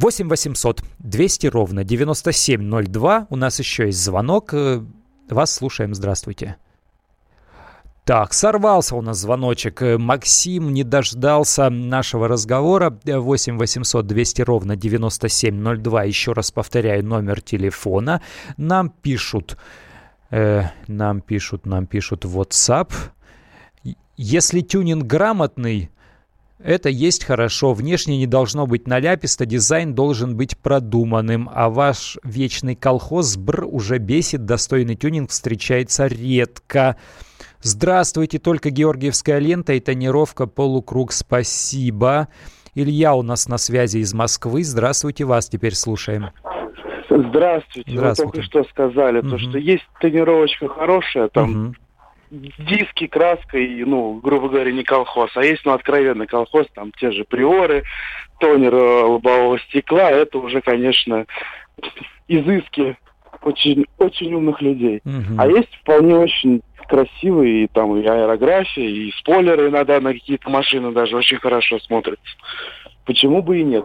8 0.00 0.28
800 0.28 0.82
200 0.98 1.46
ровно 1.48 1.84
9702. 1.84 3.26
У 3.28 3.36
нас 3.36 3.58
еще 3.58 3.86
есть 3.86 4.02
звонок. 4.02 4.54
Э, 4.54 4.82
вас 5.28 5.52
слушаем. 5.54 5.94
Здравствуйте. 5.94 6.56
Так, 8.06 8.32
сорвался 8.32 8.96
у 8.96 9.02
нас 9.02 9.18
звоночек. 9.18 9.82
Э, 9.82 9.98
Максим 9.98 10.72
не 10.72 10.84
дождался 10.84 11.68
нашего 11.68 12.28
разговора. 12.28 12.98
8 13.04 13.58
800 13.58 14.06
200 14.06 14.42
ровно 14.42 14.74
9702. 14.74 16.04
Еще 16.04 16.32
раз 16.32 16.50
повторяю 16.50 17.04
номер 17.04 17.42
телефона. 17.42 18.22
Нам 18.56 18.88
пишут, 18.88 19.58
э, 20.30 20.62
нам 20.86 21.20
пишут, 21.20 21.66
нам 21.66 21.86
пишут 21.86 22.24
WhatsApp. 22.24 22.90
Если 24.16 24.62
тюнинг 24.62 25.04
грамотный, 25.04 25.90
это 26.62 26.88
есть 26.88 27.24
хорошо. 27.24 27.72
Внешне 27.72 28.18
не 28.18 28.26
должно 28.26 28.66
быть 28.66 28.86
наляписто, 28.86 29.46
дизайн 29.46 29.94
должен 29.94 30.36
быть 30.36 30.58
продуманным. 30.58 31.48
А 31.52 31.70
ваш 31.70 32.18
вечный 32.22 32.76
колхоз 32.76 33.36
бр 33.36 33.64
уже 33.64 33.98
бесит, 33.98 34.44
достойный 34.44 34.94
тюнинг 34.94 35.30
встречается 35.30 36.06
редко. 36.06 36.96
Здравствуйте, 37.62 38.38
только 38.38 38.70
георгиевская 38.70 39.38
лента 39.38 39.72
и 39.72 39.80
тонировка 39.80 40.46
полукруг. 40.46 41.12
Спасибо. 41.12 42.28
Илья 42.74 43.14
у 43.14 43.22
нас 43.22 43.48
на 43.48 43.58
связи 43.58 43.98
из 43.98 44.14
Москвы. 44.14 44.62
Здравствуйте, 44.62 45.24
вас 45.24 45.48
теперь 45.48 45.74
слушаем. 45.74 46.26
Здравствуйте. 47.08 47.90
Здравствуйте. 47.90 47.96
Вы 47.96 48.32
только 48.32 48.42
что 48.42 48.64
сказали, 48.64 49.20
угу. 49.20 49.30
то, 49.30 49.38
что 49.38 49.58
есть 49.58 49.86
тонировочка 50.00 50.68
хорошая, 50.68 51.28
там 51.28 51.68
угу 51.68 51.74
диски 52.30 53.06
краской, 53.06 53.84
ну, 53.84 54.14
грубо 54.14 54.48
говоря, 54.48 54.72
не 54.72 54.84
колхоз, 54.84 55.30
а 55.34 55.44
есть, 55.44 55.64
ну, 55.64 55.72
откровенный 55.72 56.26
колхоз, 56.26 56.66
там 56.74 56.92
те 56.92 57.10
же 57.10 57.24
приоры, 57.24 57.84
тонер 58.38 58.74
э, 58.74 59.02
лобового 59.04 59.58
стекла, 59.60 60.10
это 60.10 60.38
уже, 60.38 60.60
конечно, 60.60 61.26
изыски 62.28 62.96
очень, 63.42 63.86
очень 63.98 64.32
умных 64.34 64.60
людей. 64.62 65.00
Угу. 65.04 65.38
А 65.38 65.46
есть 65.48 65.74
вполне 65.80 66.16
очень 66.16 66.62
красивые, 66.88 67.64
и 67.64 67.66
там 67.68 67.96
и 67.96 68.06
аэрография, 68.06 68.88
и 68.88 69.12
спойлеры 69.12 69.68
иногда 69.68 70.00
на 70.00 70.12
какие-то 70.12 70.50
машины 70.50 70.92
даже 70.92 71.16
очень 71.16 71.38
хорошо 71.38 71.78
смотрятся. 71.80 72.36
Почему 73.04 73.42
бы 73.42 73.60
и 73.60 73.64
нет? 73.64 73.84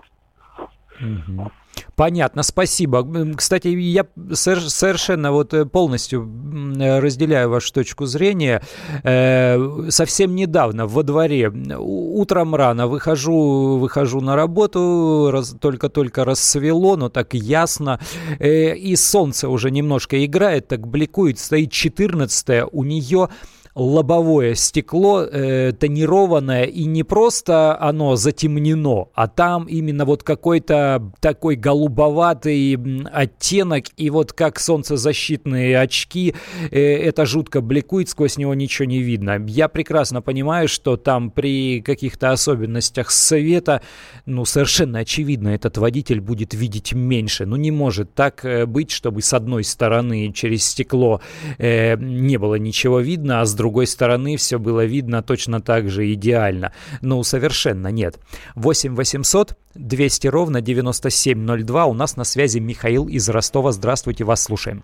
Угу. 0.99 1.51
Понятно, 1.95 2.43
спасибо. 2.43 3.07
Кстати, 3.35 3.69
я 3.69 4.05
совершенно 4.33 5.31
вот 5.31 5.53
э, 5.53 5.65
полностью 5.65 6.29
разделяю 6.77 7.49
вашу 7.49 7.71
точку 7.73 8.05
зрения. 8.05 8.61
Э, 9.03 9.89
совсем 9.89 10.35
недавно 10.35 10.87
во 10.87 11.03
дворе, 11.03 11.49
утром 11.77 12.53
рано 12.53 12.87
выхожу, 12.87 13.77
выхожу 13.77 14.19
на 14.19 14.35
работу, 14.35 15.43
только-только 15.61 16.25
рассвело, 16.25 16.97
но 16.97 17.07
так 17.07 17.33
ясно, 17.33 17.99
э, 18.39 18.75
и 18.75 18.95
солнце 18.97 19.47
уже 19.47 19.71
немножко 19.71 20.23
играет, 20.25 20.67
так 20.67 20.85
бликует, 20.87 21.39
стоит 21.39 21.71
14 21.71 22.63
у 22.71 22.83
нее 22.83 23.29
лобовое 23.75 24.55
стекло 24.55 25.23
э, 25.23 25.73
тонированное, 25.73 26.63
и 26.63 26.85
не 26.85 27.03
просто 27.03 27.77
оно 27.79 28.15
затемнено, 28.15 29.09
а 29.13 29.27
там 29.27 29.65
именно 29.65 30.05
вот 30.05 30.23
какой-то 30.23 31.11
такой 31.19 31.57
голубоватый 31.57 32.77
оттенок, 33.11 33.85
и 33.97 34.09
вот 34.09 34.31
как 34.31 34.59
солнцезащитные 34.59 35.77
очки, 35.77 36.35
э, 36.71 36.79
это 36.79 37.25
жутко 37.25 37.59
бликует, 37.59 38.07
сквозь 38.07 38.37
него 38.37 38.53
ничего 38.53 38.85
не 38.85 38.99
видно. 38.99 39.43
Я 39.45 39.67
прекрасно 39.67 40.21
понимаю, 40.21 40.69
что 40.69 40.95
там 40.95 41.29
при 41.29 41.81
каких-то 41.81 42.31
особенностях 42.31 43.11
света, 43.11 43.81
ну, 44.25 44.45
совершенно 44.45 44.99
очевидно, 44.99 45.49
этот 45.49 45.77
водитель 45.77 46.21
будет 46.21 46.53
видеть 46.53 46.93
меньше. 46.93 47.45
Ну, 47.45 47.57
не 47.57 47.71
может 47.71 48.13
так 48.13 48.45
э, 48.45 48.65
быть, 48.65 48.91
чтобы 48.91 49.21
с 49.21 49.33
одной 49.33 49.65
стороны 49.65 50.31
через 50.31 50.65
стекло 50.65 51.19
э, 51.57 51.97
не 51.97 52.37
было 52.37 52.55
ничего 52.55 53.01
видно, 53.01 53.41
а 53.41 53.45
с 53.45 53.53
другой 53.53 53.64
другой 53.65 53.87
стороны 53.87 54.37
все 54.37 54.59
было 54.59 54.85
видно 54.85 55.23
точно 55.23 55.59
так 55.59 55.89
же 55.89 56.13
идеально. 56.13 56.71
Ну, 57.01 57.23
совершенно 57.23 57.87
нет. 57.87 58.19
8 58.53 58.93
800 58.95 59.55
200 59.73 60.27
ровно 60.27 60.61
9702. 60.61 61.85
У 61.85 61.93
нас 61.95 62.15
на 62.15 62.25
связи 62.25 62.59
Михаил 62.59 63.07
из 63.07 63.27
Ростова. 63.27 63.71
Здравствуйте, 63.71 64.23
вас 64.23 64.43
слушаем. 64.43 64.83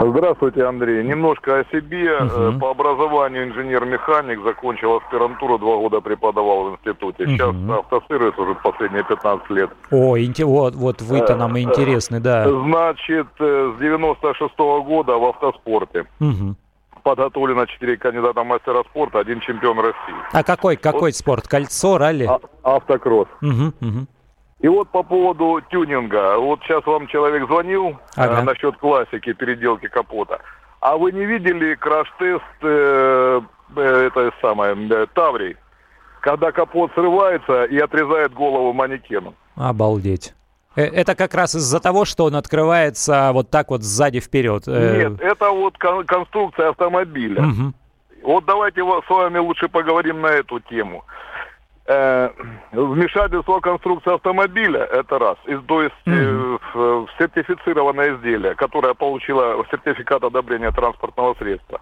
Здравствуйте, 0.00 0.64
Андрей. 0.64 1.02
Немножко 1.02 1.58
о 1.58 1.64
себе. 1.64 2.16
Угу. 2.18 2.60
По 2.60 2.70
образованию 2.70 3.48
инженер-механик, 3.48 4.38
закончил 4.44 4.98
аспирантуру, 4.98 5.58
два 5.58 5.76
года 5.78 6.00
преподавал 6.00 6.70
в 6.70 6.72
институте. 6.74 7.26
Сейчас 7.26 7.48
угу. 7.48 7.72
автосервис 7.72 8.38
уже 8.38 8.54
последние 8.62 9.02
15 9.02 9.50
лет. 9.50 9.70
О, 9.90 10.16
вот, 10.44 10.74
вот 10.76 11.02
вы-то 11.02 11.34
нам 11.34 11.58
интересны, 11.58 12.20
да. 12.20 12.48
Значит, 12.48 13.26
э, 13.40 13.72
с 13.76 13.80
96 13.80 14.54
-го 14.58 14.84
года 14.84 15.16
в 15.18 15.24
автоспорте. 15.24 16.04
Угу 16.20 16.54
подготовлено 17.06 17.66
4 17.66 17.98
кандидата 17.98 18.42
мастера 18.42 18.82
спорта, 18.90 19.20
один 19.20 19.38
чемпион 19.38 19.78
России. 19.78 20.16
А 20.32 20.42
какой, 20.42 20.74
какой 20.76 21.12
вот. 21.12 21.14
спорт? 21.14 21.46
Кольцо, 21.46 21.98
ралли? 21.98 22.24
А, 22.24 22.40
автокросс. 22.64 23.28
Угу, 23.42 23.66
угу. 23.80 24.06
И 24.58 24.66
вот 24.66 24.88
по 24.88 25.04
поводу 25.04 25.60
тюнинга. 25.70 26.36
Вот 26.38 26.60
сейчас 26.64 26.84
вам 26.84 27.06
человек 27.06 27.46
звонил 27.46 27.96
ага. 28.16 28.40
э, 28.40 28.42
насчет 28.42 28.76
классики, 28.78 29.32
переделки 29.34 29.86
капота. 29.86 30.40
А 30.80 30.96
вы 30.96 31.12
не 31.12 31.24
видели 31.26 31.76
краш-тест 31.76 32.42
э, 32.62 33.40
э, 33.76 34.06
это 34.08 34.32
самое, 34.42 34.74
э, 34.74 35.06
Таврий? 35.14 35.56
Когда 36.22 36.50
капот 36.50 36.90
срывается 36.94 37.66
и 37.66 37.78
отрезает 37.78 38.34
голову 38.34 38.72
манекену. 38.72 39.34
Обалдеть. 39.54 40.34
Э, 40.76 40.82
это 40.82 41.14
как 41.14 41.34
раз 41.34 41.54
из-за 41.54 41.80
того, 41.80 42.04
что 42.04 42.24
он 42.24 42.36
открывается 42.36 43.30
вот 43.32 43.50
так 43.50 43.70
вот 43.70 43.82
сзади 43.82 44.20
вперед. 44.20 44.64
Э. 44.66 45.08
Нет, 45.08 45.20
это 45.20 45.50
вот 45.50 45.76
конструкция 45.78 46.68
автомобиля. 46.68 47.42
Угу. 47.42 47.72
Вот 48.22 48.44
давайте 48.44 48.82
с 48.82 49.10
вами 49.10 49.38
лучше 49.38 49.68
поговорим 49.68 50.20
на 50.20 50.28
эту 50.28 50.60
тему. 50.60 51.04
Э, 51.88 52.30
вмешательство 52.72 53.60
конструкции 53.60 54.12
автомобиля, 54.12 54.84
это 54.84 55.18
раз. 55.18 55.36
И, 55.46 55.56
то 55.56 55.82
есть 55.82 55.94
mm 56.04 56.60
э, 56.74 57.06
сертифицированное 57.18 58.16
изделие, 58.16 58.54
которое 58.54 58.92
получило 58.94 59.64
сертификат 59.70 60.24
одобрения 60.24 60.70
транспортного 60.72 61.34
средства. 61.34 61.80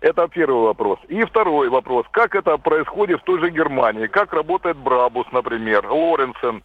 Это 0.00 0.28
первый 0.28 0.64
вопрос. 0.64 0.98
И 1.08 1.24
второй 1.24 1.68
вопрос. 1.68 2.06
Как 2.10 2.34
это 2.34 2.56
происходит 2.58 3.20
в 3.20 3.24
той 3.24 3.40
же 3.40 3.50
Германии? 3.50 4.06
Как 4.06 4.32
работает 4.32 4.76
Брабус, 4.76 5.26
например, 5.32 5.86
Лоренсен? 5.86 6.62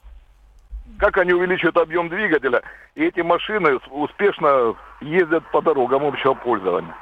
Как 0.98 1.18
они 1.18 1.34
увеличивают 1.34 1.78
объем 1.78 2.10
двигателя, 2.10 2.62
и 2.96 3.04
эти 3.04 3.20
машины 3.20 3.78
успешно 3.92 4.76
ездят 5.02 5.44
по 5.52 5.62
дорогам 5.62 6.06
общего 6.06 6.34
пользования. 6.34 6.96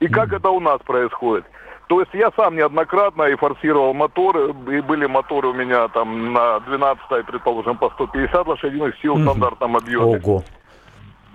И 0.00 0.08
как 0.08 0.32
это 0.32 0.50
у 0.50 0.60
нас 0.60 0.80
происходит? 0.82 1.46
То 1.86 2.00
есть 2.00 2.12
я 2.14 2.30
сам 2.36 2.56
неоднократно 2.56 3.24
и 3.24 3.36
форсировал 3.36 3.94
моторы, 3.94 4.50
и 4.50 4.80
были 4.80 5.06
моторы 5.06 5.48
у 5.48 5.52
меня 5.52 5.86
там 5.88 6.32
на 6.32 6.58
12 6.60 7.26
предположим, 7.26 7.78
по 7.78 7.90
150 7.90 8.46
лошадиных 8.46 8.98
сил 9.00 9.14
в 9.14 9.22
стандартном 9.22 9.76
объеме. 9.76 10.18
Ого. 10.18 10.42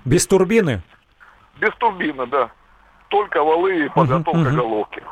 Без 0.04 0.28
турбины? 0.28 0.82
Без 1.60 1.74
турбины, 1.76 2.28
да. 2.28 2.50
Только 3.08 3.44
валы 3.44 3.86
и 3.86 3.90
подготовка 3.90 4.50
угу, 4.50 4.56
головки. 4.56 5.04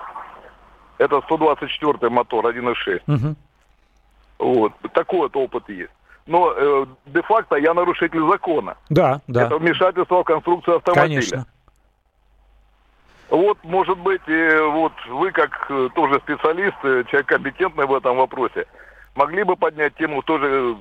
Это 0.97 1.21
124 1.21 2.09
мотор, 2.09 2.45
1.6. 2.45 3.01
Угу. 3.07 3.35
Вот. 4.39 4.73
Такой 4.93 5.19
вот 5.19 5.35
опыт 5.35 5.69
есть. 5.69 5.91
Но 6.25 6.53
э, 6.55 6.85
де-факто 7.07 7.55
я 7.55 7.73
нарушитель 7.73 8.21
закона. 8.29 8.77
Да, 8.89 9.21
да. 9.27 9.45
Это 9.45 9.57
вмешательство 9.57 10.21
в 10.21 10.23
конструкцию 10.23 10.77
автомобиля. 10.77 11.07
Конечно. 11.07 11.45
Вот, 13.29 13.57
может 13.63 13.97
быть, 13.99 14.21
и 14.27 14.57
вот 14.71 14.93
вы, 15.09 15.31
как 15.31 15.67
э, 15.69 15.89
тоже 15.93 16.19
специалист, 16.21 16.77
э, 16.83 17.03
человек 17.09 17.27
компетентный 17.27 17.85
в 17.85 17.93
этом 17.93 18.17
вопросе, 18.17 18.65
могли 19.15 19.43
бы 19.43 19.55
поднять 19.55 19.95
тему 19.95 20.21
в 20.21 20.25
той 20.25 20.39
же, 20.39 20.77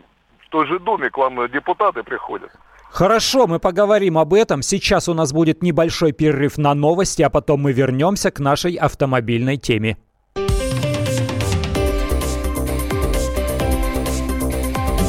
в 0.46 0.48
той 0.50 0.66
же 0.66 0.78
Думе, 0.78 1.10
к 1.10 1.18
вам 1.18 1.50
депутаты 1.50 2.02
приходят. 2.02 2.50
Хорошо, 2.90 3.46
мы 3.46 3.58
поговорим 3.58 4.16
об 4.16 4.32
этом. 4.32 4.62
Сейчас 4.62 5.08
у 5.08 5.14
нас 5.14 5.32
будет 5.32 5.62
небольшой 5.62 6.12
перерыв 6.12 6.56
на 6.56 6.74
новости, 6.74 7.22
а 7.22 7.28
потом 7.28 7.62
мы 7.62 7.72
вернемся 7.72 8.30
к 8.30 8.40
нашей 8.40 8.74
автомобильной 8.74 9.56
теме. 9.58 9.98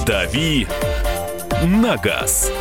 «Дави 0.09 0.67
на 1.65 1.95
газ». 1.97 2.51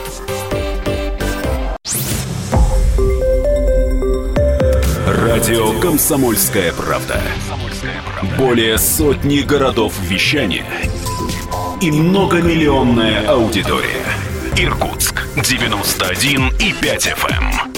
Радио 5.06 5.80
«Комсомольская 5.80 6.74
правда». 6.74 7.18
Более 8.37 8.76
сотни 8.76 9.38
городов 9.38 9.94
вещания 9.98 10.66
и 11.80 11.90
многомиллионная 11.90 13.26
аудитория. 13.26 14.04
Иркутск 14.58 15.26
91 15.37 16.48
и 16.58 16.74
5 16.74 17.06
FM. 17.06 17.30
Эм. 17.30 17.72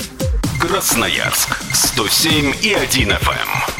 Красноярск 0.59 1.63
107 1.73 2.55
и 2.61 2.73
1 2.75 3.11
FM. 3.11 3.80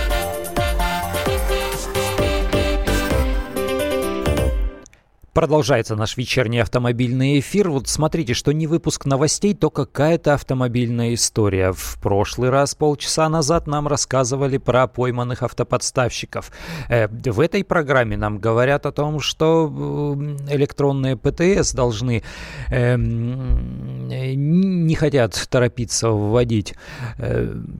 Продолжается 5.33 5.95
наш 5.95 6.17
вечерний 6.17 6.59
автомобильный 6.59 7.39
эфир. 7.39 7.69
Вот 7.69 7.87
смотрите, 7.87 8.33
что 8.33 8.51
не 8.51 8.67
выпуск 8.67 9.05
новостей, 9.05 9.53
то 9.53 9.69
какая-то 9.69 10.33
автомобильная 10.33 11.13
история. 11.13 11.71
В 11.71 11.97
прошлый 12.01 12.49
раз, 12.49 12.75
полчаса 12.75 13.29
назад, 13.29 13.65
нам 13.65 13.87
рассказывали 13.87 14.57
про 14.57 14.87
пойманных 14.87 15.41
автоподставщиков. 15.41 16.51
Э, 16.89 17.07
в 17.07 17.39
этой 17.39 17.63
программе 17.63 18.17
нам 18.17 18.39
говорят 18.39 18.85
о 18.85 18.91
том, 18.91 19.21
что 19.21 19.71
э, 19.71 20.53
электронные 20.53 21.15
ПТС 21.15 21.71
должны 21.71 22.23
э, 22.69 22.97
не 22.97 24.95
хотят 24.95 25.47
торопиться 25.49 26.09
вводить. 26.09 26.73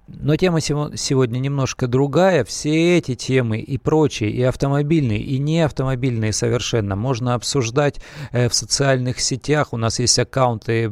Но 0.08 0.38
тема 0.38 0.62
сегодня 0.62 1.40
немножко 1.40 1.88
другая. 1.88 2.46
Все 2.46 2.98
эти 2.98 3.16
темы 3.16 3.60
и 3.60 3.78
прочие, 3.78 4.30
и 4.30 4.42
автомобильные, 4.42 5.20
и 5.20 5.38
не 5.38 5.60
автомобильные 5.60 6.32
совершенно 6.32 6.96
можно 6.96 7.41
обсуждать 7.42 8.00
э, 8.32 8.48
в 8.48 8.54
социальных 8.54 9.20
сетях. 9.20 9.74
У 9.74 9.78
нас 9.78 10.00
есть 10.00 10.20
аккаунты 10.20 10.90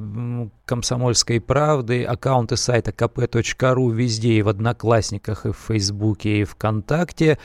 «Комсомольской 0.70 1.42
правды», 1.42 2.04
аккаунты 2.04 2.56
сайта 2.56 2.92
kp.ru 2.92 3.92
везде, 3.92 4.34
и 4.34 4.42
в 4.44 4.50
Одноклассниках, 4.50 5.48
и 5.48 5.52
в 5.52 5.58
Фейсбуке, 5.58 6.42
и 6.42 6.44
ВКонтакте. 6.44 7.40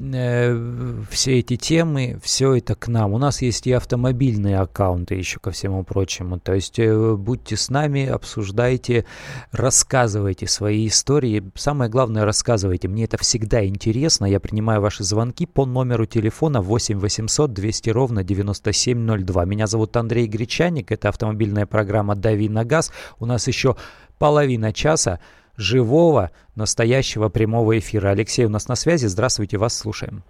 Э, 0.00 1.02
все 1.10 1.40
эти 1.40 1.56
темы, 1.56 2.20
все 2.22 2.54
это 2.54 2.76
к 2.76 2.86
нам. 2.86 3.14
У 3.14 3.18
нас 3.18 3.42
есть 3.42 3.66
и 3.66 3.72
автомобильные 3.72 4.60
аккаунты 4.60 5.16
еще 5.16 5.40
ко 5.40 5.50
всему 5.50 5.82
прочему. 5.82 6.38
То 6.38 6.54
есть 6.54 6.78
э, 6.78 7.16
будьте 7.16 7.56
с 7.56 7.68
нами, 7.68 8.06
обсуждайте, 8.06 9.06
рассказывайте 9.50 10.46
свои 10.46 10.86
истории. 10.86 11.42
Самое 11.56 11.90
главное, 11.90 12.24
рассказывайте. 12.24 12.86
Мне 12.86 13.04
это 13.04 13.18
всегда 13.18 13.66
интересно. 13.66 14.26
Я 14.26 14.38
принимаю 14.38 14.80
ваши 14.80 15.02
звонки 15.02 15.46
по 15.46 15.66
номеру 15.66 16.06
телефона 16.06 16.60
8 16.62 17.00
800 17.00 17.52
200 17.52 17.90
ровно 17.90 18.22
9702. 18.22 19.44
Меня 19.46 19.66
зовут 19.66 19.96
Андрей 19.96 20.28
Гречаник. 20.28 20.92
Это 20.92 21.08
автомобильная 21.08 21.66
программа 21.66 22.14
«Дави 22.14 22.48
на 22.58 22.64
газ». 22.64 22.92
У 23.20 23.26
нас 23.26 23.46
еще 23.46 23.76
половина 24.18 24.72
часа 24.72 25.20
живого, 25.56 26.30
настоящего 26.56 27.28
прямого 27.28 27.78
эфира. 27.78 28.08
Алексей 28.08 28.44
у 28.44 28.48
нас 28.48 28.68
на 28.68 28.76
связи. 28.76 29.06
Здравствуйте, 29.06 29.58
вас 29.58 29.76
слушаем. 29.76 30.22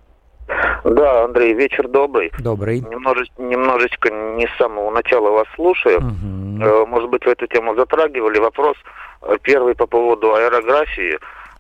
Да, 0.85 1.25
Андрей, 1.25 1.55
вечер 1.55 1.89
добрый. 1.89 2.31
Добрый. 2.39 2.81
Немножечко, 2.81 3.43
немножечко 3.43 4.11
не 4.11 4.47
с 4.47 4.57
самого 4.57 4.91
начала 4.91 5.31
вас 5.31 5.47
слушаю. 5.55 5.99
Угу. 5.99 6.87
Может 6.87 7.11
быть, 7.11 7.25
вы 7.27 7.33
эту 7.33 7.47
тему 7.47 7.75
затрагивали. 7.75 8.39
Вопрос 8.39 8.77
э, 9.23 9.37
первый 9.43 9.75
по 9.75 9.87
поводу 9.87 10.35
аэрографии. 10.35 11.19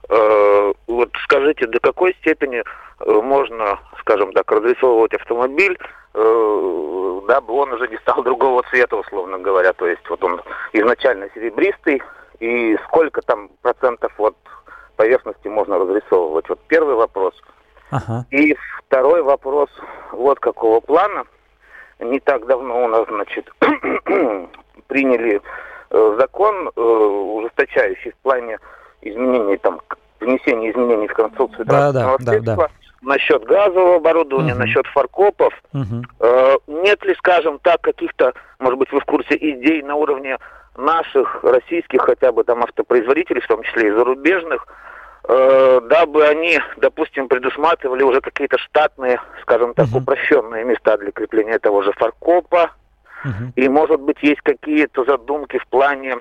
Э, 0.08 0.72
вот 0.86 1.10
скажите, 1.24 1.66
до 1.66 1.80
какой 1.80 2.14
степени 2.20 2.62
можно, 3.06 3.78
скажем 4.00 4.32
так, 4.32 4.50
разрисовывать 4.50 5.14
автомобиль, 5.14 5.78
дабы 6.14 7.52
он 7.52 7.72
уже 7.72 7.88
не 7.88 7.96
стал 7.98 8.22
другого 8.24 8.62
цвета, 8.70 8.96
условно 8.96 9.38
говоря. 9.38 9.72
То 9.72 9.86
есть 9.86 10.08
вот 10.08 10.22
он 10.24 10.40
изначально 10.72 11.28
серебристый, 11.34 12.02
и 12.40 12.76
сколько 12.86 13.22
там 13.22 13.50
процентов 13.62 14.12
вот 14.18 14.36
поверхности 14.96 15.48
можно 15.48 15.78
разрисовывать. 15.78 16.48
Вот 16.48 16.60
первый 16.68 16.94
вопрос. 16.94 17.34
Ага. 17.90 18.26
И 18.30 18.56
второй 18.86 19.22
вопрос 19.22 19.70
вот 20.12 20.38
какого 20.40 20.80
плана. 20.80 21.24
Не 22.00 22.20
так 22.20 22.46
давно 22.46 22.84
у 22.84 22.88
нас, 22.88 23.06
значит, 23.08 23.50
приняли 24.86 25.40
э, 25.90 26.16
закон, 26.18 26.70
э, 26.74 26.80
ужесточающий 26.80 28.12
в 28.12 28.16
плане 28.16 28.58
изменений, 29.02 29.56
там, 29.56 29.80
внесения 30.20 30.70
изменений 30.70 31.08
в 31.08 31.14
конструкцию 31.14 31.66
да, 31.66 31.92
да, 31.92 32.16
да, 32.20 32.40
да. 32.40 32.68
Насчет 33.02 33.44
газового 33.44 33.96
оборудования, 33.96 34.52
угу. 34.52 34.60
насчет 34.60 34.86
фаркопов. 34.88 35.54
Угу. 35.72 36.02
Э, 36.20 36.56
нет 36.66 37.04
ли, 37.04 37.14
скажем 37.14 37.58
так, 37.60 37.80
каких-то, 37.80 38.34
может 38.58 38.78
быть, 38.78 38.90
вы 38.92 39.00
в 39.00 39.04
курсе 39.04 39.36
идей 39.36 39.82
на 39.82 39.94
уровне 39.94 40.38
наших 40.76 41.42
российских 41.42 42.02
хотя 42.02 42.32
бы 42.32 42.44
там 42.44 42.62
автопроизводителей, 42.62 43.40
в 43.40 43.46
том 43.46 43.62
числе 43.62 43.88
и 43.88 43.92
зарубежных, 43.92 44.66
э, 45.28 45.80
дабы 45.88 46.26
они, 46.26 46.60
допустим, 46.76 47.28
предусматривали 47.28 48.02
уже 48.02 48.20
какие-то 48.20 48.58
штатные, 48.58 49.20
скажем 49.42 49.74
так, 49.74 49.86
uh-huh. 49.86 49.98
упрощенные 49.98 50.64
места 50.64 50.96
для 50.96 51.10
крепления 51.10 51.58
того 51.58 51.82
же 51.82 51.92
фаркопа. 51.92 52.70
Uh-huh. 53.24 53.52
И, 53.56 53.68
может 53.68 54.00
быть, 54.00 54.18
есть 54.22 54.40
какие-то 54.42 55.04
задумки 55.04 55.58
в 55.58 55.66
плане 55.66 56.18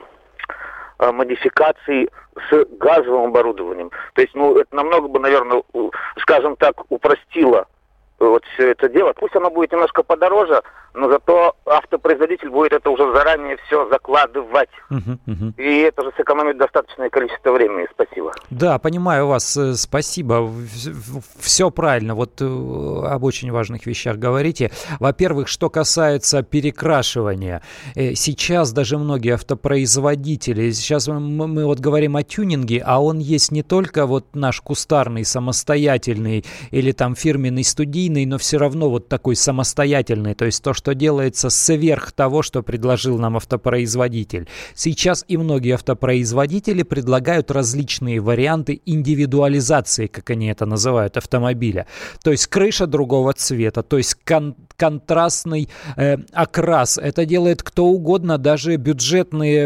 модификаций 0.99 2.09
с 2.49 2.65
газовым 2.79 3.29
оборудованием. 3.29 3.91
То 4.13 4.21
есть, 4.21 4.35
ну, 4.35 4.57
это 4.57 4.75
намного 4.75 5.07
бы, 5.07 5.19
наверное, 5.19 5.63
скажем 6.17 6.55
так, 6.55 6.75
упростило 6.89 7.67
вот 8.19 8.43
все 8.53 8.71
это 8.71 8.89
дело. 8.89 9.13
Пусть 9.13 9.35
оно 9.35 9.49
будет 9.49 9.71
немножко 9.71 10.03
подороже, 10.03 10.61
но 10.97 11.09
зато 11.09 11.55
автопроизводитель 11.65 12.49
будет 12.49 12.73
это 12.73 12.89
уже 12.89 13.13
заранее 13.13 13.57
все 13.67 13.87
закладывать. 13.89 14.69
Угу, 14.89 15.11
угу. 15.27 15.53
И 15.57 15.79
это 15.81 16.03
же 16.03 16.11
сэкономит 16.17 16.57
достаточное 16.57 17.09
количество 17.09 17.51
времени. 17.51 17.87
Спасибо. 17.93 18.31
Да, 18.49 18.79
понимаю 18.79 19.27
вас. 19.27 19.55
Э, 19.57 19.73
спасибо. 19.75 20.51
Все 21.39 21.69
правильно. 21.69 22.15
Вот 22.15 22.41
э, 22.41 22.45
об 22.45 23.23
очень 23.23 23.51
важных 23.51 23.85
вещах 23.85 24.17
говорите. 24.17 24.71
Во-первых, 24.99 25.47
что 25.47 25.69
касается 25.69 26.41
перекрашивания. 26.41 27.61
Э, 27.95 28.15
сейчас 28.15 28.73
даже 28.73 28.97
многие 28.97 29.35
автопроизводители, 29.35 30.71
сейчас 30.71 31.07
мы, 31.07 31.47
мы 31.47 31.65
вот 31.65 31.79
говорим 31.79 32.15
о 32.15 32.23
тюнинге, 32.23 32.81
а 32.83 33.01
он 33.01 33.19
есть 33.19 33.51
не 33.51 33.61
только 33.61 34.07
вот 34.07 34.35
наш 34.35 34.61
кустарный, 34.61 35.25
самостоятельный 35.25 36.43
или 36.71 36.91
там 36.91 37.15
фирменный 37.15 37.63
студийный, 37.63 38.25
но 38.25 38.39
все 38.39 38.57
равно 38.57 38.89
вот 38.89 39.07
такой 39.07 39.35
самостоятельный. 39.35 40.33
То 40.33 40.45
есть 40.45 40.63
то, 40.63 40.73
что 40.73 40.86
что 40.87 40.95
делается 40.95 41.49
сверх 41.49 42.13
того, 42.13 42.41
что 42.41 42.63
предложил 42.63 43.19
нам 43.19 43.35
автопроизводитель. 43.35 44.47
Сейчас 44.73 45.25
и 45.27 45.35
многие 45.35 45.73
автопроизводители 45.73 46.83
предлагают 46.83 47.51
различные 47.51 48.21
варианты 48.21 48.81
индивидуализации, 48.85 50.07
как 50.07 50.29
они 50.29 50.47
это 50.47 50.65
называют, 50.65 51.17
автомобиля. 51.17 51.87
То 52.23 52.31
есть 52.31 52.47
крыша 52.47 52.87
другого 52.87 53.33
цвета, 53.33 53.83
то 53.83 53.97
есть 53.97 54.15
кон 54.25 54.55
контрастный 54.77 55.69
э, 55.95 56.17
окрас. 56.31 56.97
Это 56.97 57.25
делает 57.25 57.63
кто 57.63 57.87
угодно, 57.87 58.37
даже 58.37 58.75
бюджетные 58.75 59.65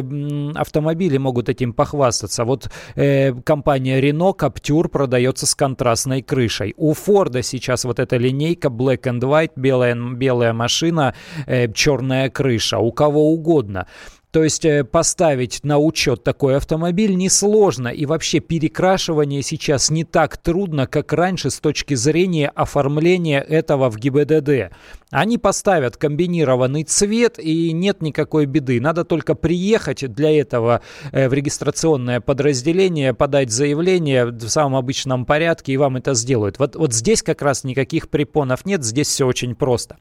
автомобили 0.56 1.18
могут 1.18 1.50
этим 1.50 1.74
похвастаться. 1.74 2.46
Вот 2.46 2.70
э, 2.96 3.34
компания 3.44 4.02
Renault 4.02 4.38
Captur 4.38 4.88
продается 4.88 5.46
с 5.46 5.54
контрастной 5.54 6.22
крышей. 6.22 6.74
У 6.78 6.94
Форда 6.94 7.44
сейчас 7.44 7.84
вот 7.84 8.00
эта 8.00 8.18
линейка 8.18 8.70
Black 8.70 9.04
and 9.04 9.20
White, 9.20 9.54
белая, 9.56 9.96
белая 9.96 10.54
машина, 10.54 11.14
э, 11.46 11.72
черная 11.74 12.30
крыша. 12.30 12.80
У 12.80 12.92
кого 12.92 13.34
угодно. 13.34 13.88
То 14.32 14.46
есть 14.46 14.64
э, 14.64 14.86
поставить 14.86 15.60
на 15.64 15.78
учет 15.78 16.24
такой 16.24 16.56
автомобиль 16.56 17.16
несложно, 17.16 17.90
и 17.90 18.06
вообще 18.06 18.40
перекрашивание 18.40 19.42
сейчас 19.42 19.90
не 19.90 20.06
так 20.06 20.38
трудно, 20.38 20.88
как 20.88 21.12
раньше 21.12 21.50
с 21.50 21.60
точки 21.60 21.96
зрения 21.96 22.48
оформления 22.48 23.42
этого 23.42 23.90
в 23.92 23.98
ГИБДД. 23.98 24.72
Они 25.12 25.38
поставят 25.38 25.98
комбинированный 25.98 26.84
цвет, 26.84 27.38
и 27.38 27.72
нет 27.74 28.02
никакой 28.02 28.46
беды. 28.46 28.82
Надо 28.82 29.04
только 29.04 29.36
приехать 29.36 30.12
для 30.12 30.40
этого 30.40 30.82
э, 31.12 31.30
в 31.30 31.34
регистрационное 31.34 32.22
подразделение, 32.22 33.14
подать 33.14 33.52
заявление 33.52 34.26
в 34.26 34.48
самом 34.48 34.76
обычном 34.76 35.26
порядке, 35.26 35.74
и 35.74 35.78
вам 35.78 35.98
это 35.98 36.14
сделают. 36.14 36.58
Вот, 36.58 36.76
вот 36.76 36.94
здесь 36.94 37.22
как 37.22 37.42
раз 37.42 37.64
никаких 37.64 38.10
препонов 38.10 38.66
нет, 38.66 38.84
здесь 38.84 39.08
все 39.08 39.28
очень 39.28 39.56
просто. 39.56 39.98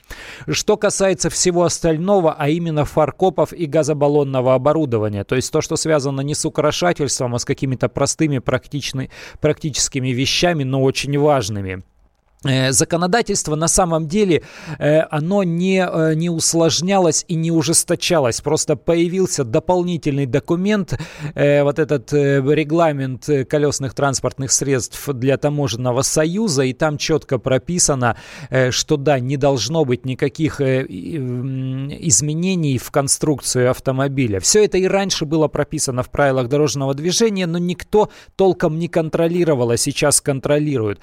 Что 0.49 0.77
касается 0.77 1.29
всего 1.31 1.65
остального, 1.65 2.35
а 2.39 2.49
именно 2.49 2.85
фаркопов 2.85 3.53
и 3.53 3.67
газобаллонов, 3.67 4.31
салонного 4.31 4.55
оборудования. 4.55 5.25
То 5.25 5.37
есть 5.37 5.53
то, 5.53 5.61
что 5.61 5.77
связано 5.77 6.21
не 6.21 6.35
с 6.35 6.45
украшательством, 6.45 7.35
а 7.35 7.39
с 7.39 7.45
какими-то 7.45 7.89
простыми 7.89 8.39
практическими 8.39 10.09
вещами, 10.11 10.65
но 10.65 10.83
очень 10.83 11.19
важными. 11.19 11.83
Э, 12.43 12.73
законодательство 12.73 13.55
на 13.55 13.69
самом 13.69 14.09
деле 14.09 14.45
э, 14.79 15.01
оно 15.11 15.43
не, 15.43 15.87
э, 15.87 16.15
не 16.15 16.31
усложнялось 16.31 17.27
и 17.29 17.35
не 17.35 17.51
ужесточалось. 17.51 18.41
Просто 18.41 18.77
появился 18.77 19.45
дополнительный 19.45 20.25
документ, 20.25 20.99
вот 21.35 21.79
этот 21.79 22.13
регламент 22.13 23.29
колесных 23.49 23.95
транспортных 23.95 24.53
средств 24.53 25.09
для 25.09 25.37
таможенного 25.37 26.03
союза, 26.03 26.63
и 26.63 26.73
там 26.73 26.99
четко 26.99 27.39
прописано, 27.39 28.17
что 28.71 28.97
да, 28.97 29.19
не 29.21 29.37
должно 29.37 29.85
быть 29.85 30.07
никаких 30.07 30.61
изменений 30.61 32.79
в 32.79 32.91
конструкцию 32.91 33.71
автомобиля. 33.71 34.41
Все 34.41 34.65
это 34.65 34.79
и 34.79 34.87
раньше 34.87 35.25
было 35.25 35.47
прописано 35.49 36.03
в 36.03 36.11
правилах 36.11 36.49
дорожного 36.49 36.95
движения, 36.95 37.47
но 37.47 37.59
никто 37.59 38.11
толком 38.37 38.79
не 38.79 38.89
контролировал, 38.89 39.71
а 39.71 39.77
сейчас 39.77 40.21
контролирует. 40.21 41.01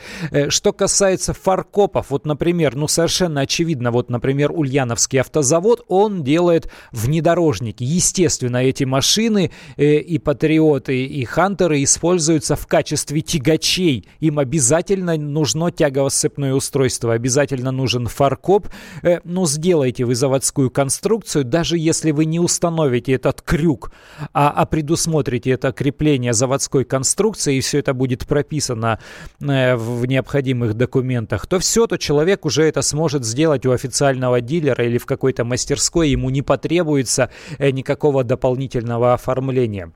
Что 0.50 0.74
касается 0.74 1.27
касается 1.28 1.34
фаркопов, 1.34 2.10
вот, 2.10 2.26
например, 2.26 2.76
ну, 2.76 2.88
совершенно 2.88 3.42
очевидно, 3.42 3.92
вот, 3.92 4.10
например, 4.10 4.52
Ульяновский 4.52 5.20
автозавод, 5.20 5.84
он 5.88 6.24
делает 6.24 6.70
внедорожники. 6.92 7.84
Естественно, 7.84 8.58
эти 8.58 8.86
машины 8.86 9.52
э, 9.78 9.98
и 9.98 10.20
Патриоты, 10.20 11.06
и 11.06 11.26
Хантеры 11.26 11.84
используются 11.84 12.56
в 12.56 12.68
качестве 12.68 13.22
тягачей. 13.22 14.08
Им 14.20 14.40
обязательно 14.40 15.18
нужно 15.18 15.72
тягово-сцепное 15.72 16.54
устройство, 16.54 17.14
обязательно 17.14 17.72
нужен 17.72 18.08
фаркоп. 18.08 18.68
Э, 19.04 19.20
ну, 19.24 19.46
сделайте 19.46 20.06
вы 20.06 20.16
заводскую 20.16 20.70
конструкцию, 20.70 21.46
даже 21.46 21.78
если 21.78 22.12
вы 22.12 22.26
не 22.26 22.40
установите 22.40 23.14
этот 23.14 23.42
крюк, 23.42 23.92
а, 24.34 24.50
а 24.50 24.66
предусмотрите 24.66 25.52
это 25.52 25.72
крепление 25.72 26.34
заводской 26.34 26.84
конструкции, 26.84 27.58
и 27.58 27.62
все 27.62 27.80
это 27.80 27.94
будет 27.94 28.26
прописано 28.26 29.00
э, 29.40 29.76
в 29.76 30.06
необходимых 30.06 30.74
документах, 30.74 31.17
документах, 31.18 31.48
то 31.48 31.60
все, 31.60 31.88
то 31.88 31.98
человек 31.98 32.46
уже 32.46 32.64
это 32.64 32.82
сможет 32.82 33.26
сделать 33.26 33.66
у 33.66 33.72
официального 33.72 34.42
дилера 34.42 34.86
или 34.86 34.98
в 34.98 35.06
какой-то 35.06 35.44
мастерской, 35.44 36.10
ему 36.10 36.30
не 36.30 36.42
потребуется 36.42 37.30
э, 37.58 37.72
никакого 37.72 38.24
дополнительного 38.24 39.14
оформления. 39.14 39.92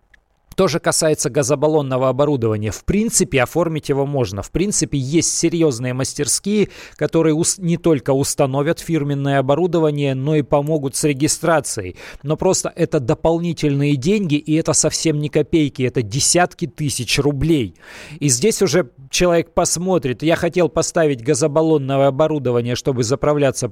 То 0.56 0.68
же 0.68 0.80
касается 0.80 1.30
газобаллонного 1.30 2.10
оборудования. 2.10 2.72
В 2.72 2.84
принципе, 2.84 3.42
оформить 3.42 3.90
его 3.90 4.06
можно. 4.06 4.42
В 4.42 4.52
принципе, 4.52 4.98
есть 4.98 5.34
серьезные 5.34 5.94
мастерские, 5.94 6.70
которые 6.96 7.42
не 7.58 7.78
только 7.78 8.12
установят 8.12 8.80
фирменное 8.80 9.40
оборудование, 9.40 10.14
но 10.14 10.36
и 10.36 10.42
помогут 10.42 10.96
с 10.96 11.04
регистрацией. 11.06 11.96
Но 12.24 12.36
просто 12.36 12.72
это 12.76 13.00
дополнительные 13.00 13.96
деньги, 13.96 14.36
и 14.36 14.54
это 14.56 14.74
совсем 14.74 15.20
не 15.20 15.30
копейки, 15.30 15.84
это 15.84 16.02
десятки 16.02 16.68
тысяч 16.68 17.18
рублей. 17.18 17.76
И 18.20 18.28
здесь 18.28 18.62
уже 18.62 18.90
человек 19.10 19.54
посмотрит. 19.54 20.22
Я 20.22 20.36
хотел 20.36 20.68
поставить 20.70 21.24
газобаллонное 21.24 22.08
оборудование, 22.08 22.76
чтобы 22.76 23.04
заправляться 23.04 23.72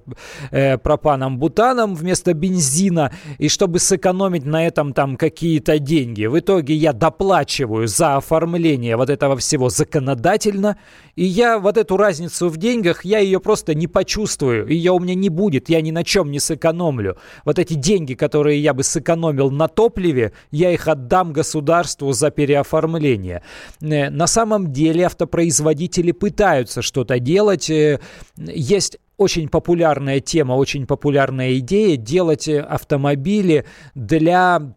э, 0.51 0.77
пропаном-бутаном 0.77 1.95
вместо 1.95 2.33
бензина, 2.33 3.11
и 3.37 3.49
чтобы 3.49 3.79
сэкономить 3.79 4.45
на 4.45 4.65
этом 4.65 4.93
там 4.93 5.17
какие-то 5.17 5.79
деньги. 5.79 6.25
В 6.25 6.39
итоге 6.39 6.68
итоге 6.69 6.75
я 6.75 6.93
доплачиваю 6.93 7.87
за 7.87 8.17
оформление 8.17 8.95
вот 8.95 9.09
этого 9.09 9.35
всего 9.37 9.69
законодательно, 9.69 10.77
и 11.15 11.25
я 11.25 11.59
вот 11.59 11.77
эту 11.77 11.97
разницу 11.97 12.49
в 12.49 12.57
деньгах, 12.57 13.05
я 13.05 13.19
ее 13.19 13.39
просто 13.39 13.73
не 13.73 13.87
почувствую, 13.87 14.67
ее 14.67 14.91
у 14.91 14.99
меня 14.99 15.15
не 15.15 15.29
будет, 15.29 15.69
я 15.69 15.81
ни 15.81 15.91
на 15.91 16.03
чем 16.03 16.31
не 16.31 16.39
сэкономлю. 16.39 17.17
Вот 17.45 17.59
эти 17.59 17.73
деньги, 17.73 18.13
которые 18.13 18.61
я 18.61 18.73
бы 18.73 18.83
сэкономил 18.83 19.51
на 19.51 19.67
топливе, 19.67 20.31
я 20.51 20.71
их 20.71 20.87
отдам 20.87 21.33
государству 21.33 22.13
за 22.13 22.29
переоформление. 22.29 23.41
Э, 23.81 24.09
на 24.09 24.27
самом 24.27 24.71
деле 24.71 25.05
автопроизводители 25.05 26.11
пытаются 26.11 26.81
что-то 26.81 27.19
делать. 27.19 27.69
Э, 27.69 27.99
есть 28.37 28.97
очень 29.17 29.49
популярная 29.49 30.21
тема, 30.21 30.53
очень 30.53 30.85
популярная 30.85 31.57
идея 31.57 31.97
делать 31.97 32.47
автомобили 32.47 33.65
для 33.93 34.73